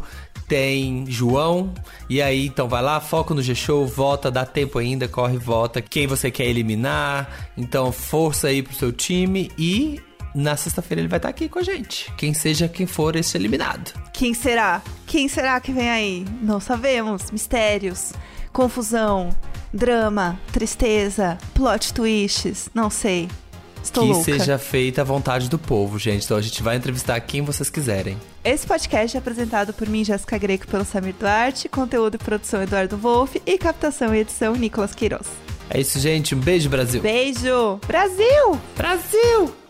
tem 0.49 1.05
João. 1.09 1.73
E 2.09 2.23
aí, 2.23 2.47
então 2.47 2.69
vai 2.69 2.83
lá, 2.83 3.01
foca 3.01 3.35
no 3.35 3.43
G-Show, 3.43 3.87
vota, 3.87 4.31
dá 4.31 4.45
tempo 4.45 4.79
ainda, 4.79 5.09
corre, 5.09 5.39
vota. 5.39 5.83
Quem 5.83 6.07
você 6.07 6.31
quer 6.31 6.47
eliminar. 6.47 7.51
Então, 7.57 7.93
força 7.93 8.49
aí 8.49 8.63
pro 8.63 8.75
seu 8.75 8.93
time 8.93 9.51
e. 9.59 10.01
Na 10.37 10.55
sexta-feira 10.55 11.01
ele 11.01 11.09
vai 11.09 11.17
estar 11.17 11.31
aqui 11.31 11.49
com 11.49 11.59
a 11.59 11.63
gente. 11.63 12.13
Quem 12.15 12.35
seja 12.35 12.69
quem 12.69 12.87
for 12.87 13.17
esse 13.17 13.39
eliminado. 13.39 13.91
Quem 14.13 14.35
será? 14.35 14.83
Quem 15.07 15.29
será 15.29 15.59
que 15.59 15.73
vem 15.73 15.89
aí? 15.89 16.27
Não 16.43 16.61
sabemos. 16.61 17.31
Mistérios, 17.31 18.13
confusão, 18.53 19.31
drama, 19.73 20.39
tristeza, 20.53 21.39
plot 21.55 21.95
twists, 21.95 22.69
não 22.75 22.91
sei. 22.91 23.31
Estou 23.83 24.05
que 24.05 24.13
louca. 24.13 24.25
seja 24.25 24.59
feita 24.59 25.01
a 25.01 25.05
vontade 25.05 25.49
do 25.49 25.59
povo, 25.59 25.99
gente. 25.99 26.27
Então 26.27 26.37
a 26.37 26.43
gente 26.43 26.63
vai 26.63 26.77
entrevistar 26.77 27.19
quem 27.21 27.41
vocês 27.41 27.71
quiserem. 27.71 28.19
Esse 28.45 28.67
podcast 28.67 29.17
é 29.17 29.21
apresentado 29.21 29.73
por 29.73 29.89
mim, 29.89 30.05
Jéssica 30.05 30.37
Greco, 30.37 30.67
pelo 30.67 30.85
Samir 30.85 31.15
Duarte, 31.19 31.67
conteúdo 31.67 32.17
e 32.17 32.19
produção 32.19 32.63
Eduardo 32.63 32.99
Wolff 32.99 33.41
e 33.47 33.57
captação 33.57 34.15
e 34.15 34.19
edição 34.19 34.55
Nicolas 34.55 34.95
Queiroz. 34.95 35.29
É 35.71 35.81
isso, 35.81 35.99
gente. 35.99 36.35
Um 36.35 36.41
beijo, 36.41 36.69
Brasil. 36.69 37.01
Beijo! 37.01 37.81
Brasil! 37.87 38.61
Brasil! 38.77 39.66